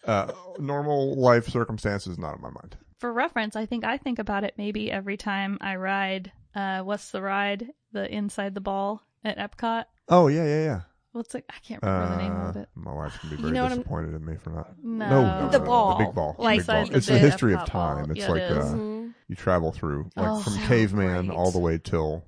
[0.04, 2.76] uh, normal life circumstances, not on my mind.
[2.98, 6.32] For reference, I think I think about it maybe every time I ride.
[6.54, 7.68] Uh, what's the ride?
[7.92, 9.84] The inside the ball at Epcot.
[10.08, 10.80] Oh yeah, yeah, yeah.
[11.12, 11.44] What's it?
[11.48, 12.68] I can't remember the name Uh, of it.
[12.74, 14.74] my wife's gonna be You very know what I'm- disappointed in me for not.
[14.82, 15.98] No, No, no, The no, ball.
[15.98, 16.86] the big ball, Like big ball.
[16.86, 17.94] the It's the big history of Epcot ball.
[17.96, 18.10] time.
[18.10, 18.56] It's Yeah, it like is.
[18.58, 19.14] uh, Mhm.
[19.28, 21.36] you travel through like Oh, from so caveman great.
[21.36, 22.24] all the way till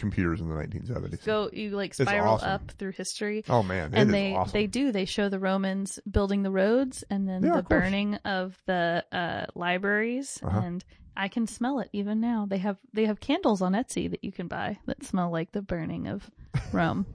[0.00, 1.24] computers in the 1970s.
[1.24, 2.48] Go, you like spiral awesome.
[2.50, 3.44] up through history.
[3.48, 4.52] oh man, it and is they awesome.
[4.52, 8.14] they do they show the romans building the roads and then Yeah, the of burning
[8.24, 10.60] of the uh libraries Uh-huh.
[10.64, 10.84] and
[11.16, 14.32] i can smell it even now they have they have candles on etsy that you
[14.32, 16.30] can buy that smell like the burning of
[16.72, 17.06] rome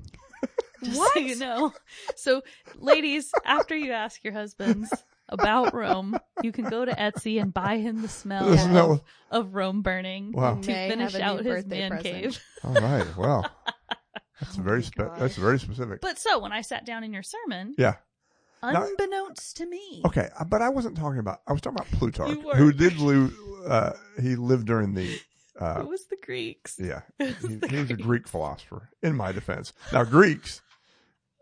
[0.83, 1.73] just so you know
[2.15, 2.41] so
[2.77, 4.91] ladies after you ask your husbands
[5.29, 8.89] about rome you can go to etsy and buy him the smell Isn't that of,
[8.89, 10.55] what- of rome burning Wow.
[10.61, 12.15] to May finish have a new out his birthday man present.
[12.23, 13.49] cave All right, well,
[14.39, 15.19] that's Oh very spe- gosh.
[15.19, 16.01] that's very specific.
[16.01, 17.95] but so when i sat down in your sermon yeah.
[18.63, 21.41] Now- unbeknownst to me Okay, uh, but I wasn't talking about.
[21.47, 22.55] I was talking about Plutarch, You were.
[22.55, 23.31] who did live.
[23.67, 25.19] Uh, he lived during the.
[25.57, 28.89] Uh, it was the greeks yeah, he, he was a Greek philosopher.
[29.01, 30.61] In my defense, now Greeks.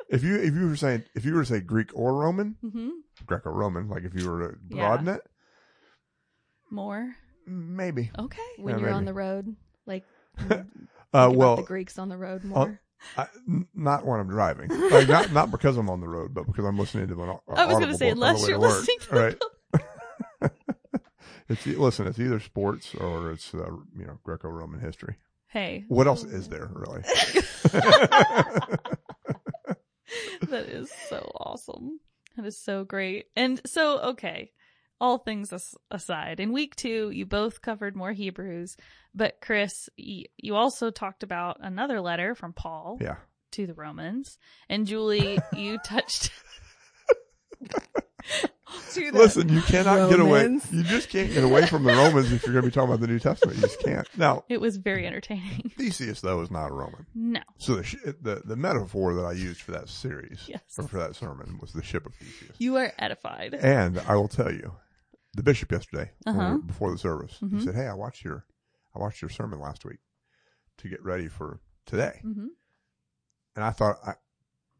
[0.09, 2.89] If you if you were saying if you were to say Greek or Roman, hmm
[3.25, 4.87] Greco-Roman, like if you were to Yeah.
[4.87, 5.21] broaden it,
[6.69, 7.15] More.
[7.45, 8.11] maybe.
[8.19, 8.41] Okay.
[8.57, 9.05] when Yeah, you're on maybe.
[9.07, 10.03] the road, like
[10.39, 10.67] Uh, think
[11.11, 12.79] about well, the Greeks on the road more.
[13.17, 14.69] I, n- not when I'm driving.
[14.89, 17.29] Like not not because I'm on the road, but because I'm listening to an.
[17.29, 19.37] au- I was going gonna to say, unless you're listening to the
[20.41, 20.51] right.
[21.49, 22.07] it's e- listen.
[22.07, 25.15] It's either sports or it's uh, you know Greco-Roman history.
[25.47, 27.03] Hey, What else is there really?
[30.41, 31.99] that is so awesome.
[32.35, 33.25] That is so great.
[33.35, 34.51] And so, okay,
[34.99, 38.77] all things as- aside, in week two, you both covered more Hebrews,
[39.13, 43.17] but Chris, y- you also talked about another letter from Paul yeah.
[43.51, 44.37] to the Romans,
[44.69, 46.31] and Julie, you touched.
[48.93, 50.43] To the Listen, you cannot get away.
[50.71, 52.99] You just can't get away from the Romans if you're going to be talking about
[53.01, 53.57] the New Testament.
[53.57, 54.07] You just can't.
[54.17, 55.71] Now, It was very entertaining.
[55.77, 57.05] Theseus though is not a Roman.
[57.15, 57.41] No.
[57.57, 60.61] So the sh- the the metaphor that I used for that series Yes.
[60.77, 62.55] or for that sermon was the ship of Theseus.
[62.59, 63.53] You are edified.
[63.55, 64.73] And I will tell you,
[65.33, 66.53] the bishop yesterday Uh-huh.
[66.53, 67.59] were- before the service, Mhm.
[67.59, 68.45] he said, "Hey, I watched your
[68.95, 69.99] I watched your sermon last week
[70.77, 72.47] to get ready for today." hmm
[73.55, 74.13] And I thought, I,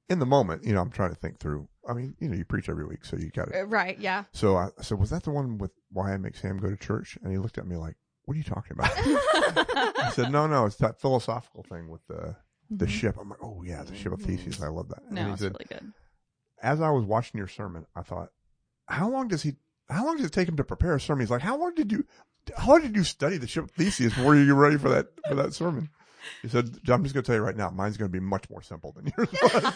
[0.09, 1.67] in the moment, you know, I'm trying to think through.
[1.87, 3.55] I mean, you know, you preach every week, so you got it.
[3.55, 4.23] Uh, right, yeah.
[4.31, 6.77] So I, I said, "Was that the one with why I make Sam go to
[6.77, 10.47] church?" And he looked at me like, "What are you talking about?" I said, "No,
[10.47, 12.35] no, it's that philosophical thing with the
[12.69, 14.61] the ship." I'm like, "Oh yeah, the ship of Theseus.
[14.61, 15.23] I love that." And Mm-hmm.
[15.23, 15.93] No, he it's said, really good.
[16.61, 18.29] as I was watching your sermon, I thought,
[18.87, 19.53] how long does he,
[19.89, 21.21] how long does it take him to prepare a sermon?
[21.21, 22.05] He's like, how long did you,
[22.57, 25.07] how long did you study the ship of Theseus before you get ready for that,
[25.27, 25.89] for that sermon?
[26.41, 28.49] He said, I'm just going to tell you right now, mine's going to be much
[28.49, 29.73] more simple than yours was.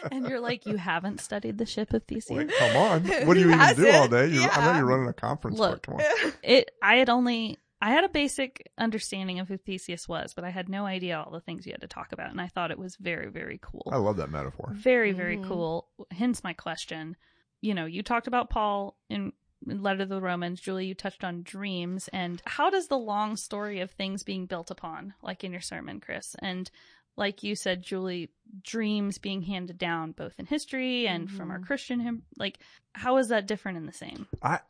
[0.12, 2.36] and you're like, you haven't studied the ship of Theseus.
[2.36, 3.04] Wait, come on.
[3.26, 3.94] What do you even do hasn't?
[3.94, 4.28] all day?
[4.28, 5.58] You, I know you're running a conference.
[5.58, 5.82] Look.
[5.82, 6.02] Come on.
[6.42, 6.70] It.
[6.82, 7.58] I had only.
[7.82, 11.32] I had a basic understanding of who Theseus was, but I had no idea all
[11.32, 13.88] the things you had to talk about, and I thought it was very, very cool.
[13.90, 14.70] I love that metaphor.
[14.74, 15.48] Very, very Mhm.
[15.48, 15.88] cool.
[16.10, 17.16] Hence my question.
[17.62, 19.32] You know, you talked about Paul in, in
[19.66, 20.60] Letter to the Romans.
[20.60, 22.08] Julie, you touched on dreams.
[22.12, 26.00] And how does the long story of things being built upon, like in your sermon,
[26.00, 26.34] Chris?
[26.38, 26.70] And
[27.16, 28.30] like you said, Julie,
[28.62, 31.66] dreams being handed down both in history and from our Mhm.
[31.66, 32.22] Christian hymn.
[32.38, 32.58] Like,
[32.94, 34.26] how is that different in the same?
[34.42, 34.60] I,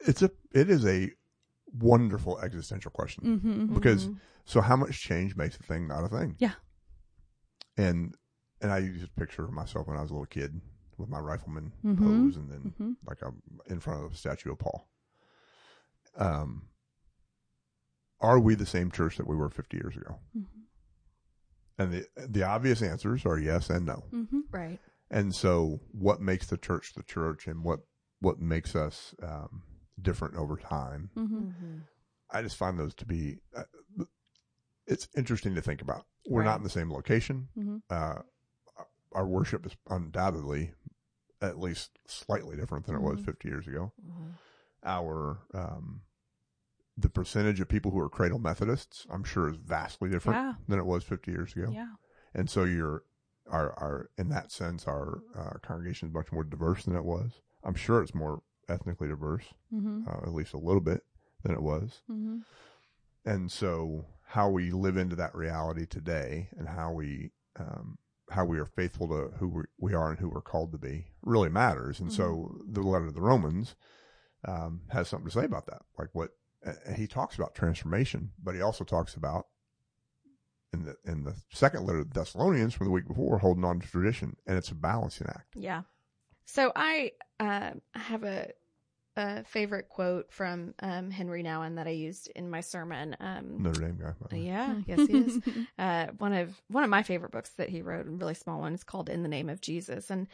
[0.00, 1.10] it's a, it is a
[1.78, 3.24] wonderful existential question.
[3.38, 3.74] Mm-hmm.
[3.74, 4.20] Because- Mhm.
[4.46, 6.36] So how much change makes a thing not a thing?
[6.38, 6.54] Yeah.
[7.76, 8.14] And
[8.62, 10.60] and I use a picture of myself when I was a little kid
[10.98, 11.98] with my rifleman Mhm.
[11.98, 14.88] pose, and then hmm like I'm in front of a statue of Paul.
[16.16, 16.68] Um,
[18.20, 20.18] are we the same church that we were 50 years ago?
[20.36, 20.60] Mm-hmm.
[21.80, 24.04] And the the obvious answers are yes and no.
[24.12, 24.40] Mm-hmm.
[24.50, 24.80] Right.
[25.10, 27.80] And so, what makes the church the church, and what
[28.20, 29.62] what makes us um,
[30.02, 31.10] different over time?
[31.16, 31.38] Mm-hmm.
[31.50, 31.80] Mhm.
[32.30, 33.38] I just find those to be.
[33.56, 33.62] Uh,
[34.86, 36.06] it's interesting to think about.
[36.28, 36.46] We're Right.
[36.46, 37.48] not in the same location.
[37.88, 38.22] Uh,
[39.12, 40.74] our worship is undoubtedly
[41.40, 43.24] at least slightly different than it was Mhm.
[43.26, 43.92] 50 years ago.
[44.04, 44.32] Mhm.
[44.84, 46.02] Our um,
[46.96, 50.54] the percentage of people who are cradle Methodists, I'm sure, is vastly different Yeah.
[50.66, 51.70] than it was 50 years ago.
[51.70, 51.94] Yeah.
[52.34, 53.04] And so you're,
[53.46, 57.40] our, our, in that sense, our uh, congregation is much more diverse than it was.
[57.62, 60.08] I'm sure it's more ethnically diverse, Mm-hmm.
[60.08, 61.04] uh, at least a little bit
[61.44, 62.02] than it was.
[62.10, 62.38] Mm-hmm.
[63.24, 67.98] And so how we live into that reality today and how we, um,
[68.30, 71.48] how we are faithful to who we, are and who we're called to be really
[71.48, 72.00] matters.
[72.00, 73.74] And so the letter to the Romans,
[74.46, 75.82] um, has something to say about that.
[75.98, 76.30] Like what
[76.66, 79.46] uh, he talks about transformation, but he also talks about
[80.72, 83.80] in the, in the second letter to the Thessalonians from the week before, holding on
[83.80, 84.36] to tradition.
[84.46, 85.54] And it's a balancing act.
[85.56, 85.82] Yeah.
[86.44, 88.50] So I uh, have a,
[89.18, 93.16] a favorite quote from um, Henri Nouwen that I used in my sermon.
[93.20, 94.12] Um, Notre Dame guy.
[94.30, 95.40] by yeah, yes, he is.
[95.78, 98.74] uh, one of one of my favorite books that he wrote, a really small one,
[98.74, 100.28] is called "In the Name of Jesus," and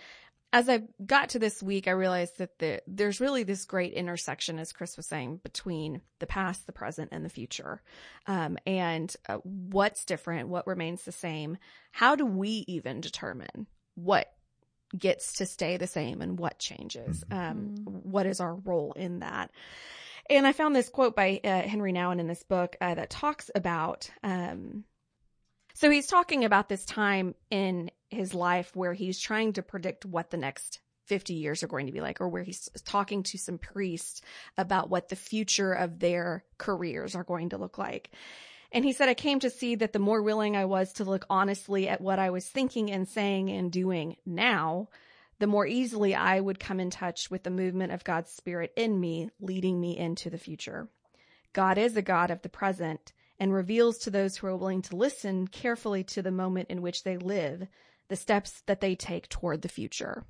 [0.54, 4.60] as I got to this week, I realized that the, there's really this great intersection,
[4.60, 7.82] as Chris was saying, between the past, the present, and the future.
[8.28, 11.58] Um, and uh, what's different, what remains the same.
[11.90, 13.66] How do we even determine
[13.96, 14.32] what
[14.96, 17.24] gets to stay the same and what changes?
[17.30, 19.50] Um, what is our role in that?
[20.30, 23.50] And I found this quote by uh, Henri Nouwen in this book uh, that talks
[23.54, 24.10] about.
[24.22, 24.84] Um,
[25.74, 30.30] so he's talking about this time in his life where he's trying to predict what
[30.30, 33.58] the next 50 years are going to be like, or where he's talking to some
[33.58, 34.22] priests
[34.56, 38.10] about what the future of their careers are going to look like.
[38.74, 41.24] And he said, I came to see that the more willing I was to look
[41.30, 44.88] honestly at what I was thinking and saying and doing now,
[45.38, 48.98] the more easily I would come in touch with the movement of God's Spirit in
[48.98, 50.88] me, leading me into the future.
[51.52, 54.96] God is a God of the present and reveals to those who are willing to
[54.96, 57.68] listen carefully to the moment in which they live
[58.08, 60.24] the steps that they take toward the future.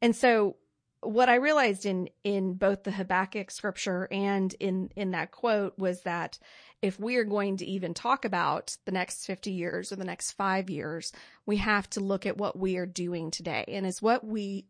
[0.00, 0.56] And so
[1.04, 6.02] what I realized in, in both the Habakkuk scripture and in, in that quote was
[6.02, 6.38] that
[6.82, 10.32] if we are going to even talk about the next 50 years or the next
[10.32, 11.12] five years,
[11.46, 13.64] we have to look at what we are doing today.
[13.68, 14.66] And is what we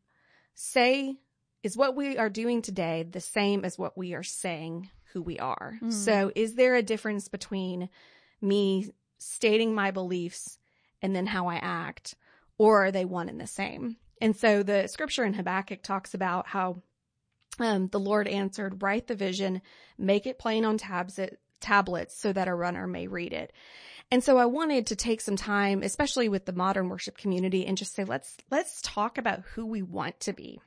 [0.55, 1.17] say,
[1.63, 5.39] is what we are doing today the same as what we are saying who we
[5.39, 5.79] are?
[5.83, 5.93] Mm.
[5.93, 7.89] So is there a difference between
[8.41, 10.59] me stating my beliefs
[11.03, 12.15] and then how I act?
[12.59, 13.97] Or are they one and the same?
[14.21, 16.83] And so the scripture in Habakkuk talks about how
[17.59, 19.63] um, the Lord answered, write the vision,
[19.99, 21.19] make it plain on tabs,
[21.61, 23.53] tablets so that a runner may read it.
[24.11, 27.77] And so I wanted to take some time, especially with the modern worship community and
[27.77, 30.61] just say, let's, let's talk about who we want to be.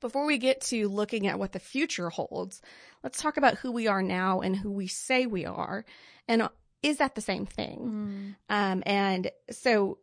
[0.00, 2.60] Before we get to looking at what the future holds,
[3.02, 5.84] let's talk about who we are now and who we say we are.
[6.28, 6.48] And
[6.82, 8.36] is that the same thing?
[8.50, 8.54] Mm.
[8.54, 9.98] Um, and so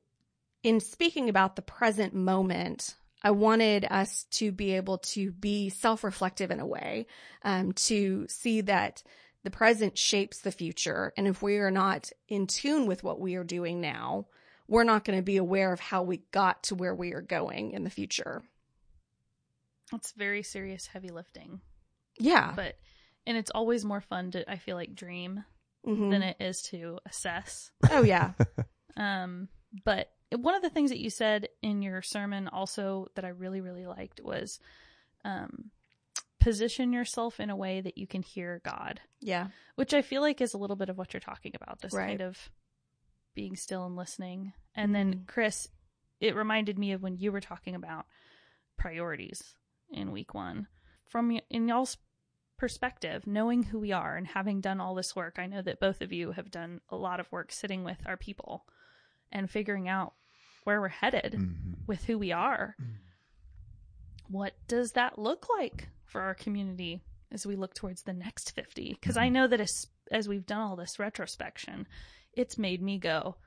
[0.63, 6.51] in speaking about the present moment, I wanted us to be able to be self-reflective
[6.51, 7.07] in a way,
[7.43, 9.03] um, to see that
[9.43, 11.13] the present shapes the future.
[11.17, 14.27] And if we are not in tune with what we are doing now,
[14.67, 17.71] we're not going to be aware of how we got to where we are going
[17.71, 18.41] in the future.
[19.91, 21.61] That's very serious heavy lifting.
[22.19, 22.53] Yeah.
[22.55, 22.75] But
[23.25, 25.43] and it's always more fun to I feel like dream
[25.87, 26.11] Mhm.
[26.11, 27.71] than it is to assess.
[27.91, 28.33] oh yeah.
[28.97, 29.47] Um,
[29.85, 33.61] but one of the things that you said in your sermon also that I really,
[33.61, 34.59] really liked was
[35.25, 35.71] um,
[36.39, 39.47] position yourself in a way that you can hear God, Yeah.
[39.75, 42.07] which I feel like is a little bit of what you're talking about this Right.
[42.07, 42.49] kind of
[43.33, 44.53] being still and listening.
[44.75, 45.27] And then, Mhm.
[45.27, 45.69] Chris,
[46.19, 48.05] it reminded me of when you were talking about
[48.77, 49.55] priorities
[49.89, 50.67] in week one.
[51.07, 51.97] From in y'all's
[52.57, 56.01] perspective, knowing who we are and having done all this work, I know that both
[56.01, 58.67] of you have done a lot of work sitting with our people
[59.31, 60.13] and figuring out
[60.63, 61.87] where we're headed Mhm.
[61.87, 62.75] with who we are.
[64.27, 68.93] What does that look like for our community as we look towards the next 50?
[68.99, 71.87] Because I know that as, as we've done all this retrospection,
[72.33, 73.37] it's made me go,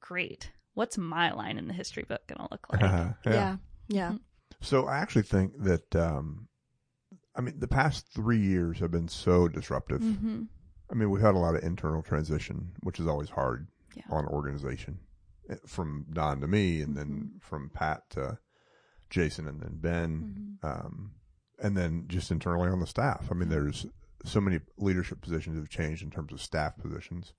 [0.00, 0.50] great.
[0.74, 2.82] What's my line in the history book going to look like?
[2.82, 3.56] Uh, Yeah.
[3.88, 4.12] Yeah.
[4.60, 6.48] So I actually think that, um,
[7.36, 10.00] I mean, the past three years have been so disruptive.
[10.00, 10.44] Mm-hmm.
[10.90, 14.02] I mean, we've had a lot of internal transition, which is always hard Yeah.
[14.10, 14.98] on organization
[15.66, 18.38] from Don to me and then from Pat to
[19.10, 20.58] Jason and then Ben.
[20.62, 21.12] Um,
[21.58, 23.28] and then just internally on the staff.
[23.30, 23.86] I mean, there's
[24.24, 27.32] so many leadership positions have changed in terms of staff positions.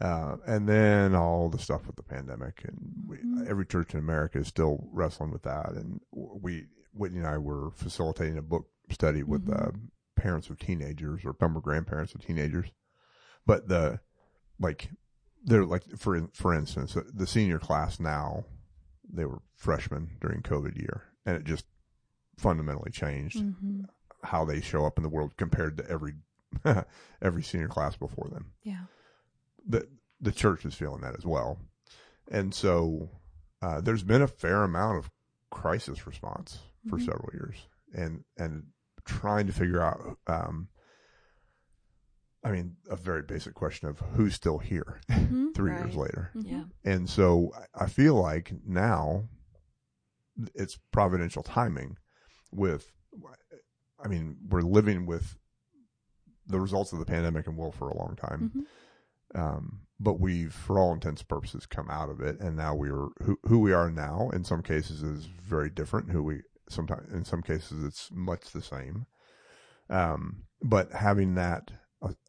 [0.00, 3.46] Uh, and then all the stuff with the pandemic and we, Mhm.
[3.46, 5.72] every church in America is still wrestling with that.
[5.72, 9.68] And we, Whitney and I were facilitating a book study with, Mhm.
[9.68, 9.72] uh,
[10.16, 12.72] parents of teenagers or former grandparents of teenagers.
[13.46, 14.00] But the,
[14.58, 14.90] like,
[15.44, 18.44] they're like, for, for instance, the senior class now,
[19.12, 21.66] they were freshmen during COVID year and it just
[22.38, 23.82] fundamentally changed Mm-hmm.
[24.24, 26.14] how they show up in the world compared to every,
[27.22, 28.84] every senior class before them Yeah.
[29.66, 29.86] the
[30.20, 31.58] the church is feeling that as well,
[32.30, 33.10] and so
[33.60, 35.10] uh, there's been a fair amount of
[35.50, 37.04] crisis response for Mhm.
[37.04, 37.56] several years,
[37.92, 38.68] and and
[39.04, 40.18] trying to figure out.
[40.26, 40.68] Um,
[42.44, 45.52] I mean, a very basic question of who's still here Mm-hmm.
[45.54, 45.84] three Right.
[45.84, 46.64] years later, Yeah.
[46.84, 49.28] and so I I feel like now
[50.54, 51.96] it's providential timing
[52.52, 52.92] with,
[54.04, 55.36] I mean, we're living with
[56.46, 58.50] the results of the pandemic and will for a long time.
[58.50, 59.40] Mm-hmm.
[59.40, 63.08] Um, but we've, for all intents and purposes, come out of it, and now we're
[63.22, 64.30] who, who we are now.
[64.32, 66.10] In some cases, is very different.
[66.10, 69.06] Who we sometimes, in some cases, it's much the same.
[69.88, 71.70] Um, but having that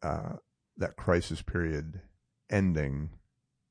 [0.02, 0.36] uh,
[0.76, 2.00] that crisis period
[2.50, 3.10] ending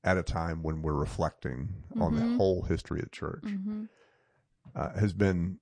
[0.04, 3.84] at a time when we're reflecting on the whole history of the church Mm-hmm.
[4.76, 5.60] uh, has been,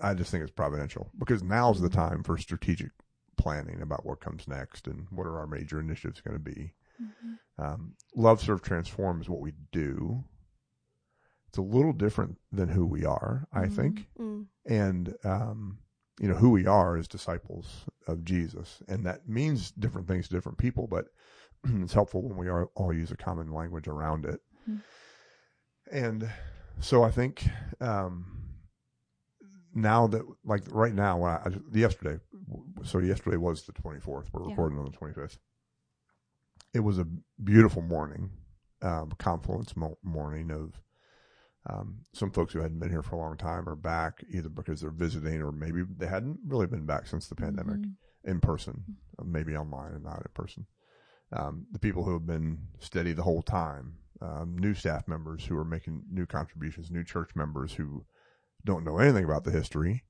[0.00, 2.90] I just think it's providential because now's the time for strategic
[3.36, 6.74] planning about what comes next and what are our major initiatives going to be.
[7.00, 7.64] Mm-hmm.
[7.64, 10.24] Um, Love, Serve, Transform is what we do.
[11.48, 14.06] It's a little different than who we are, I think.
[14.18, 14.46] Mm.
[14.66, 15.78] And, um,
[16.22, 18.80] you know, who we are as disciples of Jesus.
[18.86, 21.06] And that means different things to different people, but
[21.64, 24.40] it's helpful when we are, all use a common language around it.
[24.70, 24.80] Mhm.
[25.90, 26.30] And
[26.78, 27.44] so I think,
[27.80, 28.38] um,
[29.74, 32.20] now that like right now, when I, I yesterday,
[32.84, 34.28] so yesterday was the 24th.
[34.32, 34.50] We're Yeah.
[34.50, 35.38] recording on the 25th.
[36.72, 37.06] It was a
[37.42, 38.30] beautiful morning,
[38.80, 40.80] um, confluence mo- morning of,
[41.66, 44.80] um, some folks who hadn't been here for a long time are back either because
[44.80, 47.94] they're visiting or maybe they hadn't really been back since the pandemic Mhm.
[48.24, 48.82] in person,
[49.18, 50.66] uh, maybe online and not in person.
[51.32, 55.56] Um, the people who have been steady the whole time, um, new staff members who
[55.56, 58.04] are making new contributions, new church members who
[58.64, 60.04] don't know anything about the history,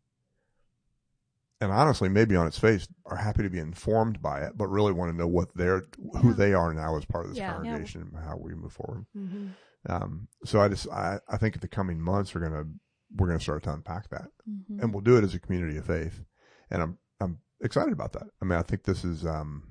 [1.62, 4.92] and honestly, maybe on its face, are happy to be informed by it, but really
[4.92, 5.82] want to know what they're,
[6.20, 6.34] who Yeah.
[6.34, 7.48] they are now as part of this Yeah.
[7.48, 7.52] Yeah.
[7.54, 9.06] congregation and how we move forward.
[9.14, 9.48] hmm
[9.86, 12.68] Um, so I just, I, I think in the coming months we're going to,
[13.16, 14.80] we're going to start to unpack that Mhm.
[14.80, 16.24] and we'll do it as a community of faith.
[16.70, 18.28] And I'm I'm excited about that.
[18.40, 19.68] I mean, I think this is um,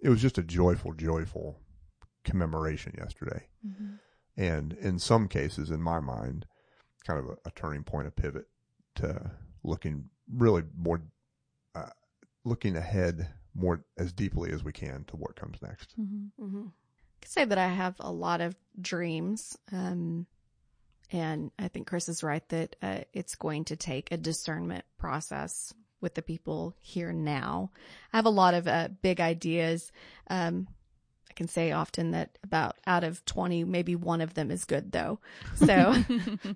[0.00, 1.60] it was just a joyful, joyful
[2.24, 3.98] commemoration yesterday, Mhm.
[4.36, 6.46] and in some cases, in my mind,
[7.06, 8.46] kind of a, a turning point, a pivot
[8.96, 9.32] to
[9.62, 11.02] looking really more,
[12.44, 15.94] looking ahead more as deeply as we can to what comes next.
[15.98, 16.30] Mhm.
[16.38, 19.56] hmm I could say that I have a lot of dreams.
[19.72, 20.26] Um,
[21.10, 25.72] and I think Chris is right that uh, it's going to take a discernment process
[26.00, 27.70] with the people here now.
[28.12, 29.90] I have a lot of uh, big ideas.
[30.28, 30.68] Um,
[31.30, 34.92] I can say often that about out of 20, maybe one of them is good
[34.92, 35.20] though.
[35.54, 35.94] So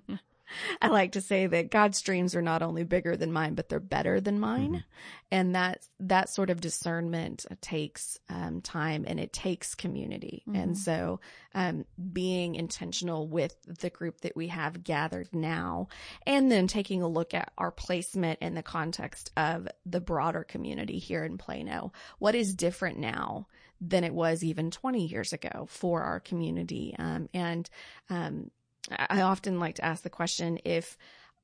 [0.81, 3.79] I like to say that God's dreams are not only bigger than mine, but they're
[3.79, 4.73] better than mine.
[4.73, 4.83] Mhm.
[5.31, 10.43] And that, that sort of discernment takes, um, time and it takes community.
[10.47, 10.63] Mhm.
[10.63, 11.19] And so,
[11.53, 15.87] um, being intentional with the group that we have gathered now
[16.25, 20.99] and then taking a look at our placement in the context of the broader community
[20.99, 21.91] here in Plano.
[22.17, 23.47] What is different now?
[23.81, 26.93] Than it was even 20 years ago for our community.
[26.99, 27.69] Um, and,
[28.09, 28.51] um,
[28.91, 30.97] I often like to ask the question if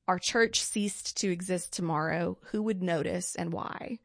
[0.08, 3.98] our church ceased to exist tomorrow, who would notice and why?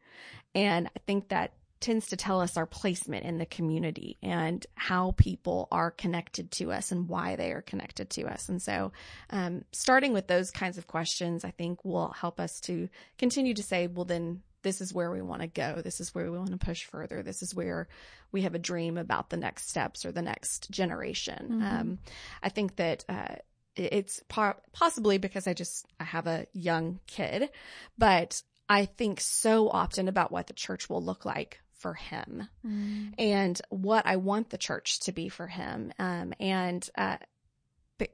[0.56, 5.12] And I think that tends to tell us our placement in the community and how
[5.18, 8.50] people are connected to us and why they are connected to us.
[8.50, 8.92] And so,
[9.32, 13.64] um, starting with those kinds of questions, I think will help us to continue to
[13.64, 15.82] say, well, then this is where we want to go.
[15.82, 17.24] This is where we want to push further.
[17.24, 17.88] This is where
[18.32, 21.50] we have a dream about the next steps or the next generation.
[21.62, 21.64] Mhm.
[21.64, 22.00] Um,
[22.44, 23.36] I think that, uh,
[23.76, 27.50] it's po- possibly because I just, I have a young kid,
[27.98, 33.14] but I think so often about what the church will look like for him Mhm.
[33.18, 35.92] and what I want the church to be for him.
[35.98, 37.18] Um, and, uh,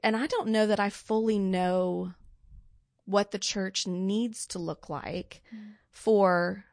[0.02, 2.14] and I don't know that I fully know
[3.04, 5.74] what the church needs to look like Mm.
[5.98, 6.64] For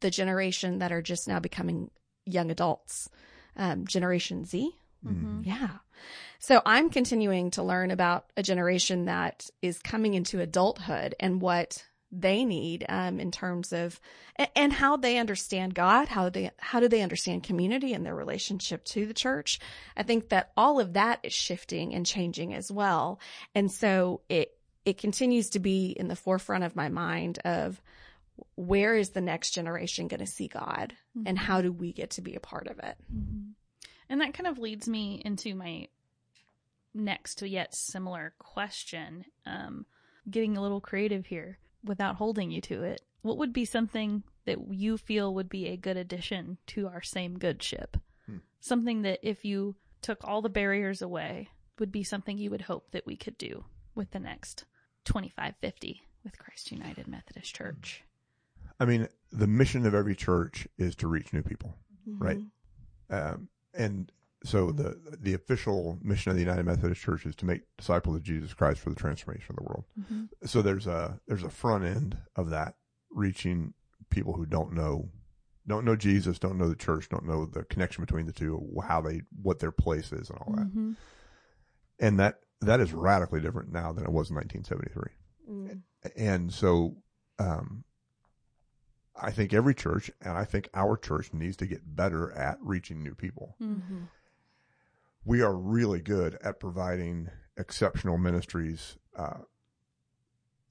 [0.00, 1.90] the generation that are just now becoming
[2.26, 3.08] young adults,
[3.56, 4.70] um, Generation Z.
[5.04, 5.46] Mhm.
[5.46, 5.78] Yeah.
[6.38, 11.86] So I'm continuing to learn about a generation that is coming into adulthood and what
[12.12, 13.98] they need um, in terms of
[14.54, 18.84] and how they understand God, how they how do they understand community and their relationship
[18.86, 19.58] to the church.
[19.96, 23.18] I think that all of that is shifting and changing as well.
[23.54, 27.80] And so it it continues to be in the forefront of my mind of
[28.56, 30.94] where is the next generation going to see God
[31.26, 32.96] and how do we get to be a part of it?
[33.12, 33.52] Mhm.
[34.08, 35.88] And that kind of leads me into my
[36.92, 39.24] next yet similar question.
[39.46, 39.86] Um,
[40.30, 43.02] getting a little creative here without holding you to it.
[43.22, 47.38] What would be something that you feel would be a good addition to our same
[47.38, 47.96] good ship?
[48.26, 48.38] Hmm.
[48.60, 52.90] Something that if you took all the barriers away would be something you would hope
[52.92, 53.64] that we could do
[53.94, 54.64] with the next
[55.04, 58.02] 2550 with Christ United Methodist Church.
[58.80, 61.78] I mean, the mission of every church is to reach new people.
[62.06, 62.38] Right.
[62.38, 63.32] Mhm.
[63.34, 64.12] Um, and
[64.44, 68.22] so the the official mission of the United Methodist Church is to make disciples of
[68.22, 69.84] Jesus Christ for the transformation of the world.
[69.98, 70.28] Mhm.
[70.44, 72.76] So there's a there's a front end of that
[73.10, 73.74] reaching
[74.10, 75.10] people who don't know
[75.66, 79.00] don't know Jesus, don't know the church, don't know the connection between the two, how
[79.00, 80.66] they what their place is and all that.
[80.66, 80.96] Mhm.
[81.98, 85.12] And that that is radically different now than it was in 1973.
[85.48, 85.82] Mm.
[86.16, 87.02] And so
[87.38, 87.84] um
[89.20, 93.02] I think every church and I think our church needs to get better at reaching
[93.02, 93.56] new people.
[93.60, 94.08] Mhm.
[95.26, 99.38] we are really good at providing exceptional ministries uh,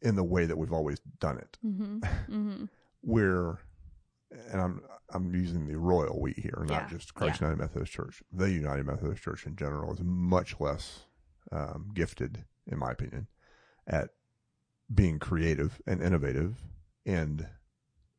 [0.01, 1.57] in the way that we've always done it.
[1.65, 1.99] Mm-hmm.
[2.03, 2.65] Mm-hmm.
[3.01, 3.57] We're,
[4.51, 6.87] and I'm I'm using the royal we here, not Yeah.
[6.89, 7.47] just Christ Yeah.
[7.47, 8.21] United Methodist Church.
[8.31, 11.05] The United Methodist Church in general is much less
[11.51, 13.27] um, gifted, in my opinion,
[13.87, 14.09] at
[14.93, 16.57] being creative and innovative
[17.05, 17.47] and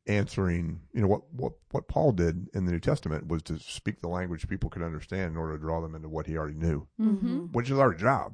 [0.07, 0.81] answering.
[0.93, 4.07] You know what what what Paul did in the New Testament was to speak the
[4.07, 7.37] language people could understand in order to draw them into what he already knew, Mm-hmm.
[7.51, 8.33] which is our job.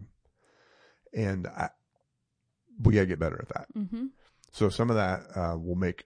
[1.13, 1.69] And I,
[2.81, 3.67] we got to get better at that.
[3.77, 4.05] Mm-hmm.
[4.51, 6.05] So some of that uh, will make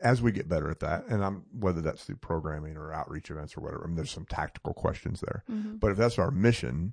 [0.00, 3.56] as we get better at that, and I'm whether that's through programming or outreach events
[3.56, 3.84] or whatever.
[3.84, 5.76] I mean, there's some tactical questions there, Mm-hmm.
[5.76, 6.92] but if that's our mission,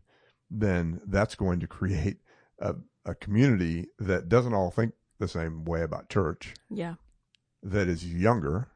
[0.50, 2.18] then that's going to create
[2.60, 6.96] a, a community that doesn't all think the same way about church, Yeah.
[7.64, 8.70] That is younger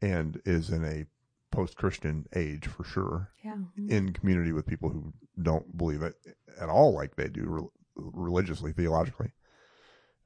[0.00, 1.06] and is in a
[1.54, 3.56] post-Christian age for sure, Yeah.
[3.88, 6.14] in community with people who don't believe it
[6.60, 9.32] at all like they do re- religiously, theologically.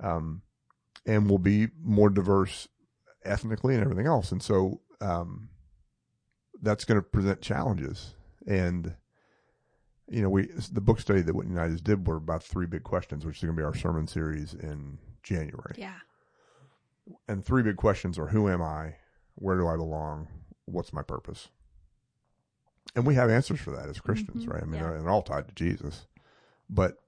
[0.00, 0.42] Um,
[1.06, 2.68] and will be more diverse
[3.24, 4.30] ethnically and everything else.
[4.32, 5.50] And so, um,
[6.60, 8.14] that's going to present challenges.
[8.46, 8.94] And,
[10.08, 13.24] you know, we, the book study that Whitney United did were about three big questions,
[13.26, 15.74] which is going to be our sermon series in January.
[15.76, 15.98] Yeah.
[17.28, 18.96] And three big questions are who am I?
[19.36, 20.28] Where do I belong?
[20.66, 21.48] What's my purpose?
[22.96, 24.52] And we have answers for that as Christians, Mhm.
[24.52, 24.62] right?
[24.62, 24.90] I mean, Yeah.
[24.90, 26.06] they're, they're all tied to Jesus.
[26.68, 26.98] But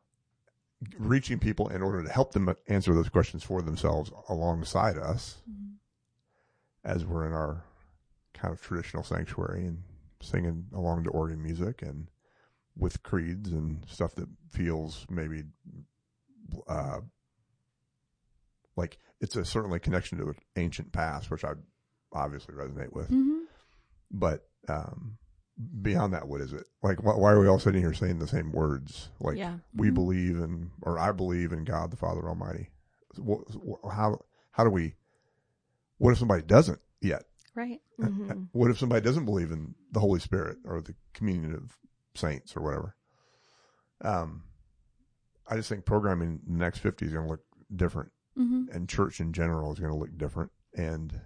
[0.99, 5.73] reaching people in order to help them answer those questions for themselves alongside us Mm-hmm.
[6.85, 7.65] as we're in our
[8.33, 9.83] kind of traditional sanctuary and
[10.23, 12.11] singing along to organ music and
[12.77, 15.45] with creeds and stuff that feels maybe
[16.67, 17.01] uh,
[18.77, 21.53] like it's a certainly connection to an ancient past, which I
[22.13, 23.07] obviously resonate with.
[23.11, 23.39] Mm-hmm.
[24.11, 25.19] But um,
[25.83, 26.65] beyond that, what is it?
[26.83, 29.11] Like, why, why are we all sitting here saying the same words?
[29.21, 29.59] Like, yeah.
[29.75, 29.95] we Mhm.
[29.95, 32.71] believe in, or I believe in God the Father Almighty.
[33.91, 34.19] How
[34.53, 34.95] how do we?
[35.99, 37.25] What if somebody doesn't yet?
[37.55, 37.81] Right.
[38.01, 38.49] Mhm.
[38.53, 41.77] What if somebody doesn't believe in the Holy Spirit or the communion of
[42.15, 42.97] saints or whatever?
[44.03, 44.45] Um,
[45.47, 47.45] I just think programming the next fifty is going to look
[47.75, 48.65] different, Mm-hmm.
[48.73, 51.21] and church in general is going to look different, and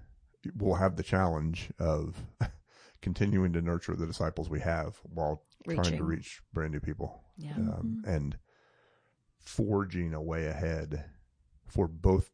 [0.57, 2.17] we'll have the challenge of
[3.03, 7.57] continuing to nurture the disciples we have while trying to reach brand new people Yeah.
[7.57, 8.09] um, Mhm.
[8.17, 8.39] and
[9.39, 11.05] forging a way ahead
[11.67, 12.31] for both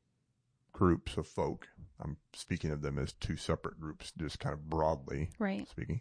[0.72, 1.68] groups of folk.
[1.98, 5.68] I'm speaking of them as two separate groups, just kind of broadly Right.
[5.68, 6.00] speaking.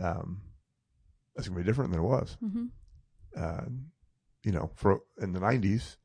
[0.00, 0.42] Um,
[1.34, 2.36] that's gonna be different than it was.
[2.42, 2.66] Mm-hmm.
[3.36, 3.64] Uh,
[4.44, 5.96] you know, for in the '90s,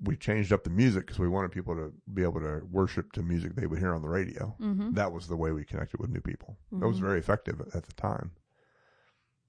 [0.00, 3.22] we changed up the music because we wanted people to be able to worship to
[3.22, 4.54] music they would hear on the radio.
[4.60, 4.92] Mm-hmm.
[4.94, 6.58] That was the way we connected with new people.
[6.72, 7.02] That was Mhm.
[7.02, 8.32] very effective at the time.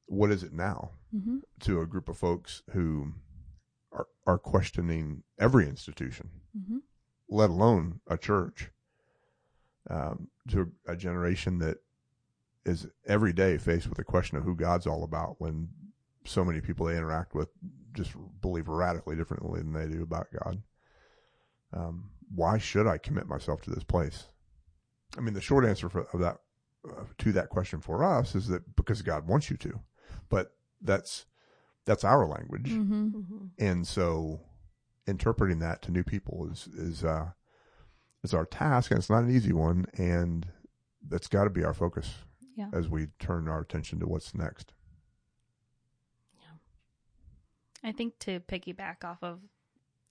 [0.05, 0.91] What is it now?
[1.15, 1.37] Mm-hmm.
[1.61, 3.13] to a group of folks who
[3.93, 6.77] are are questioning every institution, Mm-hmm.
[7.29, 8.71] let alone a church.
[9.89, 11.77] Um, to a generation that
[12.65, 15.69] is every day faced with the question of who God's all about, when
[16.27, 17.49] so many people they interact with
[17.93, 20.61] just believe radically differently than they do about God.
[21.73, 24.25] Um, why should I commit myself to this place?
[25.17, 26.37] I mean, the short answer for of that
[26.87, 29.79] uh, to that question for us is that because God wants you to,
[30.29, 30.51] but
[30.81, 31.25] that's
[31.85, 33.07] that's our language, Mm-hmm.
[33.19, 33.49] Mhm.
[33.57, 34.41] and so
[35.07, 37.31] interpreting that to new people is is uh,
[38.23, 40.47] is our task, and it's not an easy one, and
[41.07, 42.13] that's got to be our focus
[42.55, 42.69] Yeah.
[42.73, 44.73] as we turn our attention to what's next.
[47.83, 49.39] I think to piggyback off of,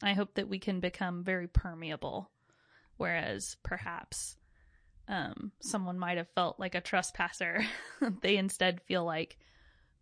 [0.03, 2.31] I hope that we can become very permeable,
[2.97, 4.37] whereas perhaps
[5.09, 7.64] um, someone might have felt like a trespasser.
[8.23, 9.39] they instead feel like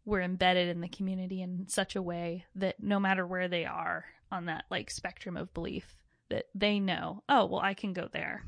[0.05, 4.05] we're embedded in the community in such a way that no matter where they are
[4.31, 5.97] on that like spectrum of belief,
[6.31, 8.45] that they know, oh, well, I can go there.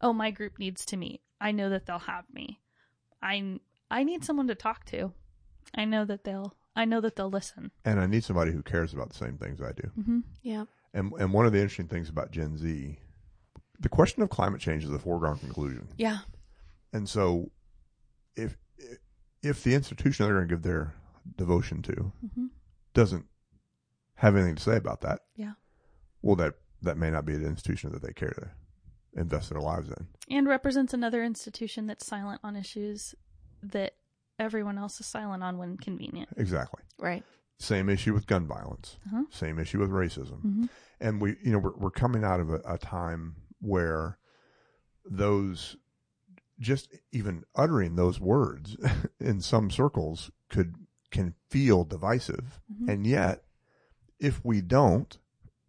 [0.00, 1.20] Oh, my group needs to meet.
[1.40, 2.60] I know that they'll have me.
[3.22, 5.12] I I need someone to talk to.
[5.74, 7.70] I know that they'll I know that they'll listen.
[7.84, 9.90] And I need somebody who cares about the same things I do.
[9.98, 10.18] Mm-hmm.
[10.42, 10.64] Yeah.
[10.94, 12.98] And and one of the interesting things about Gen Z,
[13.80, 15.88] the question of climate change is a foregone conclusion.
[15.98, 16.18] Yeah.
[16.92, 17.50] And so,
[18.36, 18.56] if
[19.42, 20.94] if the institution they're going to give their
[21.36, 21.92] devotion to
[22.24, 22.46] Mm-hmm.
[22.94, 23.26] doesn't
[24.14, 25.52] have anything to say about that, Yeah.
[26.22, 28.50] well, that that may not be an institution that they care to
[29.20, 30.06] invest their lives in.
[30.30, 33.14] And represents another institution that's silent on issues
[33.62, 33.94] that
[34.38, 36.28] everyone else is silent on when convenient.
[36.36, 36.82] Exactly.
[36.98, 37.24] Right.
[37.58, 38.96] Same issue with gun violence.
[39.08, 39.24] Uh-huh.
[39.30, 40.38] Same issue with racism.
[40.44, 40.64] Mm-hmm.
[41.00, 44.18] and we you know we're, we're coming out of a, a time where
[45.04, 45.76] those
[46.60, 48.76] just even uttering those words
[49.20, 50.74] in some circles could
[51.10, 52.88] can feel divisive Mhm.
[52.92, 53.44] and yet
[54.20, 55.18] if we don't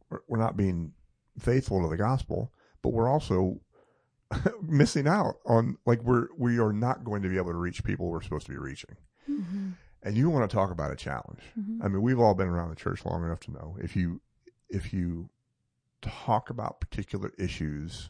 [0.10, 0.94] we're, we're not being
[1.38, 2.52] faithful to the gospel,
[2.82, 3.62] but we're also
[4.62, 8.08] missing out on like we're we are not going to be able to reach people
[8.10, 8.96] we're supposed to be reaching.
[9.30, 9.70] Mm-hmm.
[10.04, 11.42] And you want to talk about a challenge.
[11.60, 11.84] Mhm.
[11.84, 14.22] I mean, we've all been around the church long enough to know if you
[14.70, 15.30] if you
[16.02, 18.10] talk about particular issues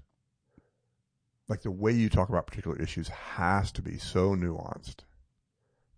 [1.48, 4.98] like the way you talk about particular issues has to be so nuanced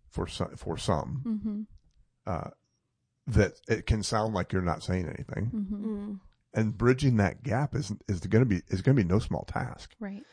[0.08, 2.32] for some for some Mhm.
[2.32, 2.52] uh,
[3.28, 6.20] that it can sound like you're not saying anything.
[6.54, 9.44] And bridging that gap is is going to be is going to be no small
[9.46, 9.96] task.
[10.00, 10.24] Right.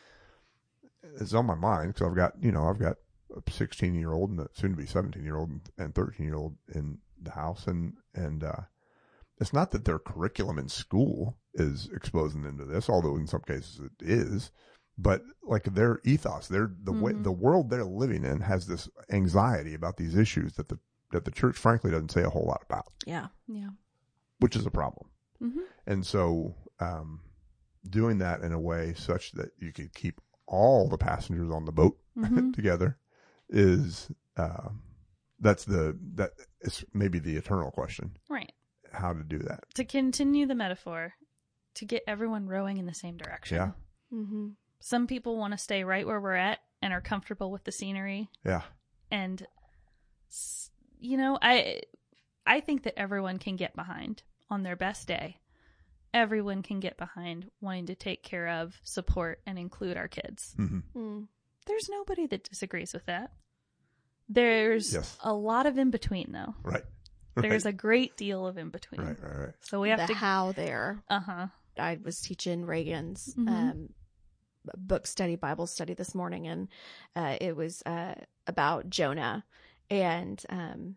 [1.20, 2.96] It's on my mind because I've got you know I've got
[3.36, 6.34] a 16 year old and a soon to be 17 year old and 13 year
[6.36, 8.62] old in the house and and uh,
[9.40, 13.42] it's not that their curriculum in school is exposing them to this, although in some
[13.42, 14.50] cases it is.
[15.00, 17.22] But like their ethos, their the way Mhm.
[17.22, 20.80] the world they're living in has this anxiety about these issues that the
[21.12, 23.28] that the church frankly doesn't say a whole lot about, Yeah.
[23.46, 23.70] Yeah.
[24.40, 25.08] which is a problem.
[25.40, 27.20] Hmm And so, um,
[27.88, 31.72] doing that in a way such that you could keep all the passengers on the
[31.72, 32.52] boat Mhm.
[32.54, 32.98] together
[33.48, 34.68] is, uh,
[35.40, 38.52] that's the, that is maybe the eternal question, Right.
[38.92, 39.64] how to do that.
[39.74, 41.14] To continue the metaphor,
[41.74, 43.56] to get everyone rowing in the same direction.
[43.56, 43.70] Yeah.
[44.12, 44.48] Mm-hmm.
[44.80, 48.30] Some people want to stay right where we're at and are comfortable with the scenery
[48.44, 48.62] Yeah.
[49.10, 49.46] and
[51.00, 51.80] you know, I
[52.46, 55.36] I think that everyone can get behind on their best day.
[56.14, 60.54] Everyone can get behind wanting to take care of, support and include our kids.
[60.56, 61.28] hmm Mm.
[61.66, 63.32] There's nobody that disagrees with that.
[64.28, 65.16] There's Yes.
[65.22, 66.54] a lot of in between though.
[66.62, 66.84] Right.
[67.34, 69.00] There's a great deal of in between.
[69.02, 69.54] right, right, right.
[69.60, 71.02] So we have the to how there.
[71.08, 71.48] uh-huh.
[71.78, 73.48] I was teaching Reagan's Mhm.
[73.48, 73.94] um,
[74.76, 76.68] book study, Bible study this morning, and
[77.14, 78.14] uh, it was uh,
[78.48, 79.44] about Jonah
[79.88, 80.96] and um,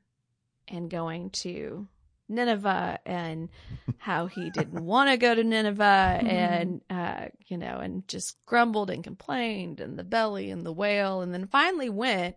[0.67, 1.87] and going to
[2.31, 3.49] Nineveh and
[3.97, 8.89] how he didn't want to go to Nineveh, and uh, you know, and just grumbled
[8.89, 12.35] and complained, and the belly and the whale, and then finally went,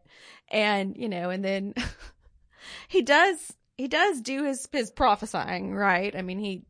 [0.49, 1.75] and you know, and then
[2.89, 6.15] he does he does do his his prophesying, right?
[6.15, 6.65] I mean, he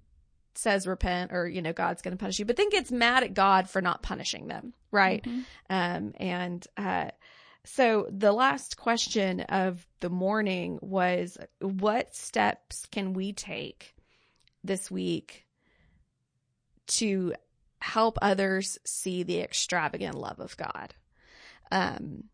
[0.57, 3.35] says repent or you know god's going to punish you but then gets mad at
[3.35, 5.45] god for not punishing them right Mhm.
[5.69, 7.09] um and uh
[7.65, 13.95] so the last question of the morning was what steps can we take
[14.63, 15.47] this week
[16.87, 17.35] to
[17.81, 20.95] help others see the extravagant love of god
[21.71, 22.25] um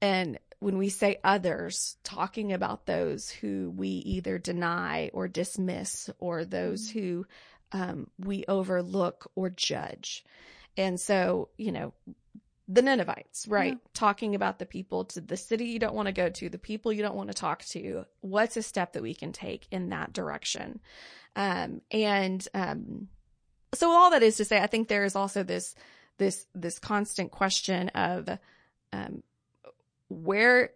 [0.00, 6.46] and when we say others, talking about those who we either deny or dismiss or
[6.46, 7.26] those who
[7.72, 10.24] um, we overlook or judge.
[10.78, 11.92] And so, you know,
[12.66, 13.74] the Ninevites, right?
[13.74, 13.88] Yeah.
[13.92, 16.92] Talking about the people to the city you don't want to go to, the people
[16.92, 18.04] you don't want to talk to.
[18.20, 20.80] What's a step that we can take in that direction?
[21.36, 23.08] Um, and, um,
[23.74, 25.74] so all that is to say, I think there is also this,
[26.18, 28.28] this, this constant question of,
[28.92, 29.22] um,
[30.08, 30.70] where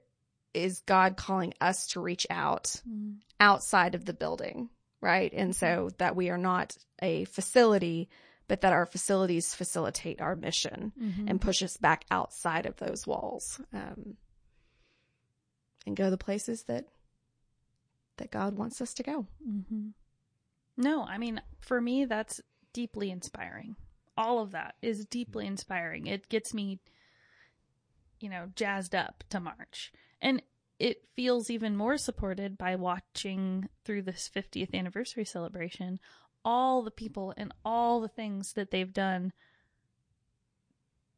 [0.53, 3.19] is God calling us to reach out Mhm.
[3.39, 4.69] outside of the building,
[5.01, 5.33] right?
[5.33, 8.09] And so that we are not a facility,
[8.49, 11.29] but that our facilities facilitate our mission Mhm.
[11.31, 14.17] and push us back outside of those walls, um,
[15.87, 16.87] and go the places that
[18.17, 19.27] that God wants us to go.
[19.45, 19.91] hmm
[20.77, 22.41] No, I mean, for me, that's
[22.73, 23.77] deeply inspiring.
[24.17, 26.07] All of that is deeply inspiring.
[26.07, 26.81] It gets me,
[28.21, 29.93] you know, jazzed up to March.
[30.21, 30.43] And
[30.81, 36.01] it feels even more supported by watching through this 50th anniversary celebration
[36.45, 39.33] all the people and all the things that they've done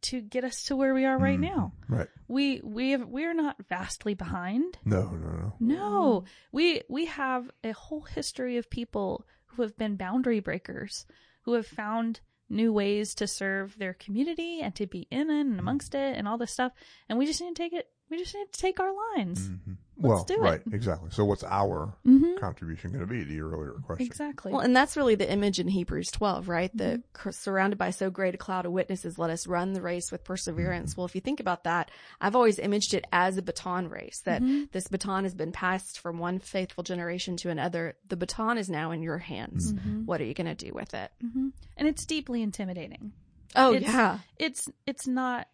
[0.02, 1.42] to get us to where we are right Mhm.
[1.54, 1.72] now.
[1.88, 2.08] Right.
[2.26, 4.78] We we have, we're not vastly behind.
[4.84, 5.56] No, no, no.
[5.60, 11.04] No, we we have a whole history of people who have been boundary breakers,
[11.42, 15.60] who have found new ways to serve their community and to be in it and
[15.60, 16.72] amongst it and all this stuff.
[17.08, 17.92] And we just need to take it.
[18.08, 19.50] We just need to take our lines.
[19.50, 19.76] Mhm.
[20.02, 20.40] Let's Well, do it.
[20.40, 21.10] right, exactly.
[21.10, 22.38] So what's our Mm-hmm.
[22.38, 24.06] contribution going to be to your earlier question?
[24.06, 24.50] Exactly.
[24.50, 26.74] Well, and that's really the image in Hebrews 12, right?
[26.76, 27.00] The Mm-hmm.
[27.12, 30.22] cr- surrounded by so great a cloud of witnesses, let us run the race with
[30.22, 30.26] Mm-hmm.
[30.32, 30.96] perseverance.
[30.96, 31.90] Well, if you think about that,
[32.20, 34.70] I've always imaged it as a baton race that Mhm.
[34.72, 37.94] this baton has been passed from one faithful generation to another.
[38.08, 39.72] The baton is now in your hands.
[39.74, 40.06] Mhm.
[40.06, 41.10] What are you going to do with it?
[41.20, 43.12] And it's deeply intimidating.
[43.56, 44.18] Oh, It's- yeah.
[44.38, 45.48] It's it's not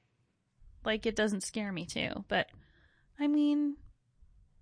[0.84, 2.49] like it doesn't scare me too, but
[3.18, 3.76] I mean,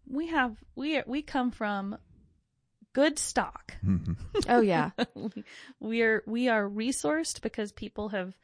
[0.09, 1.97] we have we we come from
[2.93, 3.75] good stock.
[4.49, 4.91] Oh, yeah.
[5.15, 5.31] we,
[5.81, 8.35] we are we are resourced because people have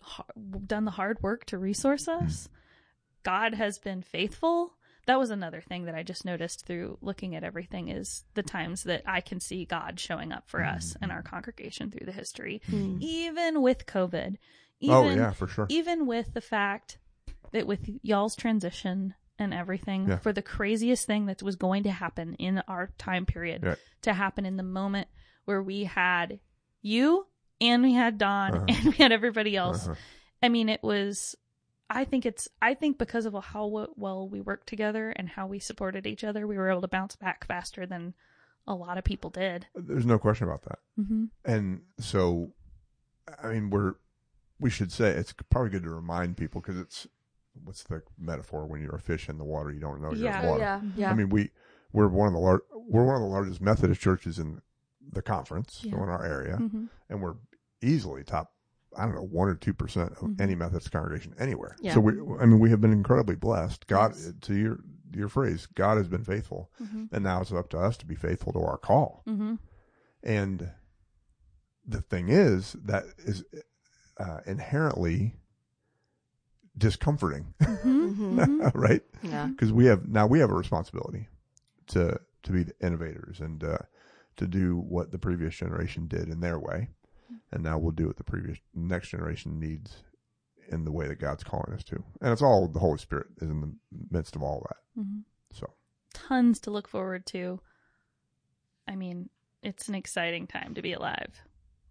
[0.00, 0.24] ha-
[0.66, 2.48] done the hard work to resource us.
[3.24, 4.74] God has been faithful.
[5.06, 8.84] that was another thing that I just noticed through looking at everything is the times
[8.84, 12.62] that I can see God showing up for us and our congregation through the history,
[12.70, 12.98] Mm.
[13.00, 14.36] even with COVID.
[14.80, 15.66] Even, oh yeah, for sure.
[15.68, 16.98] even with the fact
[17.52, 20.18] that with y'all's transition and everything Yeah.
[20.18, 23.74] for the craziest thing that was going to happen in our time period Yeah.
[24.02, 25.08] to happen in the moment
[25.44, 26.40] where we had
[26.82, 27.26] you
[27.60, 28.64] and we had Don Uh-huh.
[28.68, 29.86] and we had everybody else.
[29.86, 29.94] Uh-huh.
[30.42, 31.34] I mean, it was.
[31.90, 32.48] I think it's.
[32.62, 33.66] I think because of how
[33.96, 37.14] well we worked together and how we supported each other, we were able to bounce
[37.16, 38.14] back faster than
[38.66, 39.66] a lot of people did.
[39.74, 40.78] There's no question about that.
[40.98, 41.24] Mm-hmm.
[41.44, 42.52] And so,
[43.42, 43.94] I mean, we're
[44.58, 47.06] we should say it's probably good to remind people because it's
[47.62, 50.42] what's the metaphor when you're a fish in the water you don't know you're Yeah.
[50.42, 50.60] in water.
[50.60, 51.10] yeah, yeah.
[51.10, 51.50] I mean, we
[51.92, 54.60] we're one of the lar- we're one of the largest Methodist churches in
[55.12, 56.86] the conference, so in our area, Mm-hmm.
[57.08, 57.36] and we're
[57.82, 58.52] easily top.
[58.96, 60.40] I don't know one or two percent of Mhm.
[60.40, 61.76] any Methodist congregation anywhere.
[61.80, 61.94] Yeah.
[61.94, 63.86] So we, I mean, we have been incredibly blessed.
[63.86, 64.32] God, Yes.
[64.42, 64.78] to your
[65.12, 67.04] your phrase, God has been faithful, Mm-hmm.
[67.14, 69.22] and now it's up to us to be faithful to our call.
[69.28, 69.54] Mm-hmm.
[70.24, 70.70] And
[71.86, 73.44] the thing is that is
[74.18, 75.36] uh, inherently
[76.76, 78.38] discomforting, Mm-hmm.
[78.40, 78.74] Mhm.
[78.74, 79.02] right?
[79.22, 79.46] yeah.
[79.46, 81.28] Because we have now we have a responsibility
[81.88, 83.78] to to be the innovators and uh,
[84.36, 86.90] to do what the previous generation did in their way,
[87.52, 89.96] and now we'll do what the previous next generation needs
[90.70, 92.02] in the way that God's calling us to.
[92.20, 93.72] And it's all the Holy Spirit is in the
[94.10, 95.00] midst of all that.
[95.00, 95.20] Mm-hmm.
[95.52, 95.70] So
[96.14, 97.60] Tons to look forward to.
[98.88, 99.28] I mean,
[99.62, 101.42] it's an exciting time to be alive.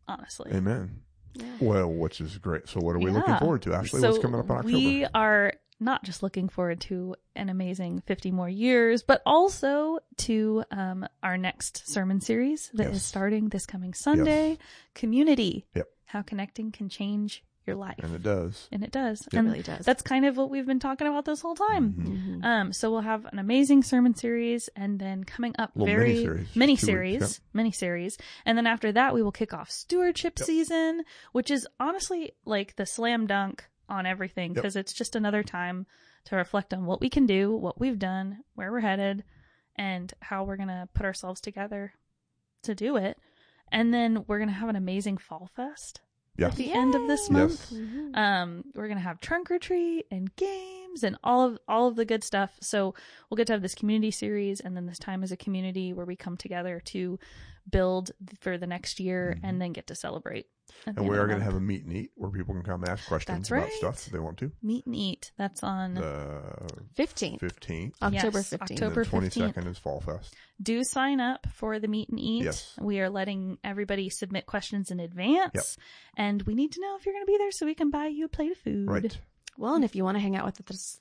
[0.07, 0.51] Honestly.
[0.51, 1.01] Amen.
[1.35, 1.45] Yeah.
[1.59, 2.67] Well, which is great.
[2.67, 4.01] So what are we looking forward to, Ashley?
[4.01, 4.73] So What's coming up in October?
[4.73, 10.63] We are not just looking forward to an amazing 50 more years, but also to
[10.71, 13.03] um, our next sermon series that is Yes.
[13.05, 14.57] starting this coming Sunday
[14.93, 15.65] Community.
[15.75, 15.87] Yep.
[16.05, 17.95] How connecting can change your life.
[18.03, 18.67] and it does.
[18.71, 19.21] And it does.
[19.27, 19.85] It and really does.
[19.85, 21.93] that's kind of what we've been talking about this whole time.
[21.93, 22.41] Mhm.
[22.41, 22.43] Mhm.
[22.45, 26.55] Um, so we'll have an amazing sermon series, and then coming up Little very mini-series,
[26.55, 30.45] mini series, weeks, mini series, and then after that we will kick off stewardship Yep.
[30.45, 34.55] season, which is honestly like the slam dunk on everything Yep.
[34.55, 35.85] because it's just another time
[36.25, 39.23] to reflect on what we can do, what we've done, where we're headed,
[39.75, 41.93] and how we're gonna put ourselves together
[42.63, 43.17] to do it.
[43.71, 45.99] And then we're gonna have an amazing fall fest
[46.37, 46.47] Yeah.
[46.47, 47.71] at the end of this month.
[47.71, 47.73] Yes.
[47.79, 48.17] Mhm.
[48.17, 52.05] Um, we're gonna have trunk or treat and games and all of all of the
[52.05, 52.57] good stuff.
[52.61, 52.95] So
[53.29, 56.05] we'll get to have this community series and then this time as a community where
[56.05, 57.19] we come together to
[57.69, 60.47] build for the next year and then get to celebrate.
[60.85, 60.99] At Mm-hmm.
[60.99, 63.07] And we are going to have a meet and eat where people can come ask
[63.07, 63.73] questions That's about right.
[63.73, 64.51] stuff if they want to.
[64.61, 65.31] meet and eat.
[65.37, 66.41] That's on The
[66.97, 67.39] 15th.
[67.39, 67.93] 15th.
[68.01, 68.61] October Yes, 15th.
[68.61, 69.53] October and the 15th.
[69.55, 70.35] 22nd is Fall Fest.
[70.61, 72.43] do sign up for the meet and eat.
[72.43, 72.75] Yes.
[72.81, 75.77] We are letting everybody submit questions in advance,
[76.17, 78.07] and we need to know if you're going to be there so we can buy
[78.07, 78.87] you a plate of food.
[78.89, 79.17] Right.
[79.57, 80.99] Well, and if you want to hang out with us,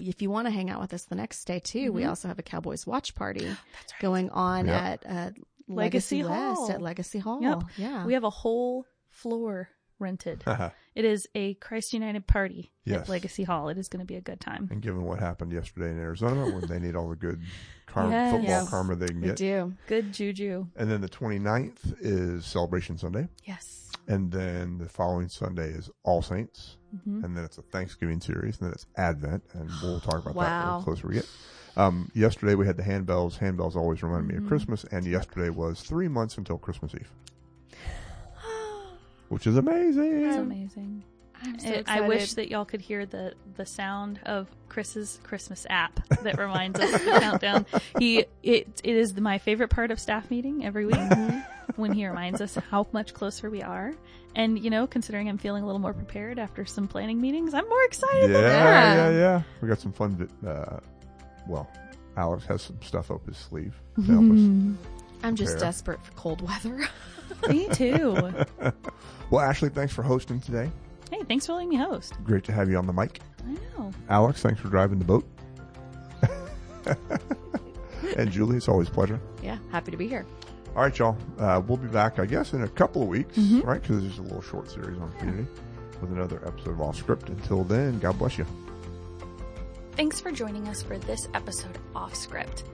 [0.00, 2.08] if you want to hang out with us the next day too, we Mhm.
[2.10, 3.48] also have a Cowboys watch party
[4.00, 4.78] going on Yeah.
[4.90, 5.30] at uh,
[5.68, 6.70] Legacy Legacy, West Hall.
[6.70, 7.42] at Legacy Hall.
[7.42, 7.62] Yep.
[7.76, 8.06] Yeah.
[8.06, 8.86] We have a whole
[9.16, 10.42] floor rented.
[10.46, 13.02] and It is a Christ United party Yes.
[13.02, 13.68] at Legacy Hall.
[13.70, 14.68] It is going to be a good time.
[14.70, 17.40] And given what happened yesterday in Arizona, when they need all the good
[17.86, 18.30] karma, Yes.
[18.30, 19.36] football karma they can we get.
[19.36, 19.72] do.
[19.86, 20.66] Good juju.
[20.76, 23.28] And then the 29th is Celebration Sunday.
[23.44, 23.90] Yes.
[24.06, 26.76] And then the following Sunday is All Saints.
[27.04, 28.58] hmm And then it's a Thanksgiving series.
[28.60, 29.44] And then it's Advent.
[29.54, 30.66] And we'll talk about that a Wow.
[30.66, 31.28] little closer we get.
[31.78, 33.38] Um, yesterday we had the handbells.
[33.38, 34.84] Handbells always remind me of Christmas.
[34.84, 37.10] And yesterday was three months until Christmas Eve,
[39.28, 40.24] which is amazing.
[40.26, 41.02] It's amazing.
[41.42, 45.66] I'm so I- I wish that y'all could hear the the sound of Chris's Christmas
[45.68, 47.66] app that reminds us of the countdown.
[47.98, 50.96] He it it is my favorite part of staff meeting every week
[51.76, 53.92] when he reminds us how much closer we are.
[54.34, 57.68] And you know, considering I'm feeling a little more prepared after some planning meetings, I'm
[57.68, 58.30] more excited.
[58.30, 59.10] Yeah, than yeah, Yeah.
[59.10, 60.28] yeah, We got some fun.
[60.46, 60.78] Uh,
[61.46, 61.70] well,
[62.16, 64.95] Alex has some stuff up his sleeve to help us.
[65.22, 65.60] I'm just Fair.
[65.60, 66.86] desperate for cold weather.
[67.48, 68.16] Me too.
[69.28, 70.70] Well, Ashley, thanks for hosting today.
[71.10, 72.14] Hey, thanks for letting me host.
[72.22, 73.18] Great to have you on the mic.
[73.44, 73.90] I know.
[74.08, 75.24] Alex, thanks for driving the boat.
[78.16, 79.20] and Julie, it's always a pleasure.
[79.42, 80.24] yeah, happy to be here.
[80.76, 81.16] All right, y'all.
[81.38, 83.64] Uh, we'll be back, I guess, in a couple of weeks, Mhm.
[83.64, 83.80] right?
[83.82, 85.48] Because there's a little short series on community
[86.00, 87.28] with another episode of Off Script.
[87.30, 88.46] Until then, God bless you.
[89.96, 92.64] Thanks for joining us for this episode of Off Script.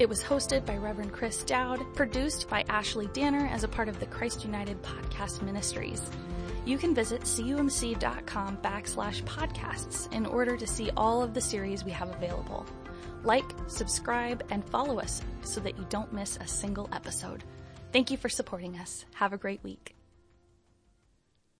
[0.00, 4.00] It was hosted by Reverend Chris Dowd, produced by Ashley Danner as a part of
[4.00, 6.00] the Christ United Podcast Ministries.
[6.64, 11.90] You can visit cumc.com backslash podcasts in order to see all of the series we
[11.90, 12.64] have available.
[13.24, 17.44] Like, subscribe, and follow us so that you don't miss a single episode.
[17.92, 19.04] Thank you for supporting us.
[19.16, 19.99] Have a great week.